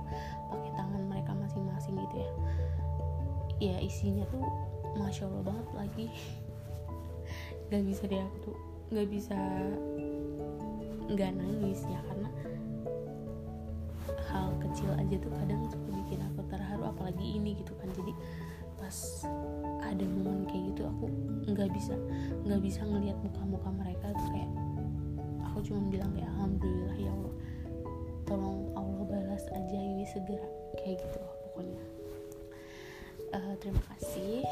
pakai 0.51 0.71
tangan 0.75 1.03
mereka 1.07 1.33
masing-masing 1.35 1.95
gitu 1.99 2.17
ya. 2.19 2.31
Ya 3.59 3.77
isinya 3.83 4.25
tuh 4.31 4.43
masya 4.99 5.27
allah 5.27 5.43
banget 5.55 5.69
lagi. 5.75 6.07
Nggak 7.69 7.85
bisa 7.85 8.03
deh 8.09 8.21
aku 8.23 8.37
tuh 8.51 8.59
nggak 8.89 9.09
bisa 9.13 9.37
nggak 11.13 11.31
nangis 11.37 11.85
ya 11.93 12.01
karena 12.09 12.29
hal 14.33 14.49
kecil 14.65 14.89
aja 14.97 15.17
tuh 15.21 15.29
kadang 15.29 15.61
suka 15.69 15.89
bikin 15.93 16.25
aku 16.25 16.41
terharu 16.49 16.89
apalagi 16.89 17.37
ini 17.37 17.53
gitu 17.61 17.77
kan. 17.77 17.93
Jadi 17.93 18.13
pas 18.79 19.27
ada 19.85 20.05
momen 20.07 20.47
kayak 20.49 20.73
gitu 20.73 20.83
aku 20.87 21.07
nggak 21.51 21.69
bisa 21.75 21.95
nggak 22.47 22.61
bisa 22.63 22.81
ngelihat 22.87 23.19
muka-muka 23.21 23.69
mereka 23.75 24.07
tuh 24.17 24.29
kayak 24.33 24.51
aku 25.45 25.59
cuma 25.67 25.81
bilang 25.91 26.13
ya 26.15 26.25
alhamdulillah 26.39 26.97
ya 26.97 27.11
Allah 27.11 27.35
tolong 28.29 28.69
Allah 28.77 29.03
balas 29.09 29.45
aja 29.49 29.79
ini 29.81 30.05
segera. 30.05 30.45
Kayak 30.77 31.01
gitu 31.01 31.17
loh 31.25 31.35
pokoknya. 31.49 31.83
Uh, 33.33 33.55
terima 33.59 33.81
kasih. 33.97 34.45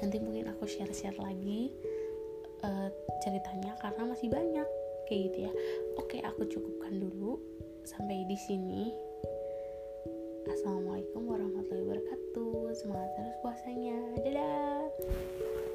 Nanti 0.00 0.16
mungkin 0.16 0.48
aku 0.48 0.64
share-share 0.64 1.20
lagi 1.20 1.76
uh, 2.64 2.88
ceritanya 3.20 3.76
karena 3.84 4.02
masih 4.08 4.32
banyak. 4.32 4.68
Kayak 5.04 5.20
gitu 5.28 5.38
ya. 5.44 5.52
Oke 6.00 6.18
aku 6.24 6.48
cukupkan 6.48 6.96
dulu 6.96 7.36
sampai 7.84 8.24
di 8.24 8.36
sini. 8.48 8.96
Assalamualaikum 10.48 11.28
warahmatullahi 11.28 11.84
wabarakatuh. 11.84 12.72
Semangat 12.72 13.12
terus 13.12 13.36
puasanya. 13.44 13.98
Dadah 14.24 15.68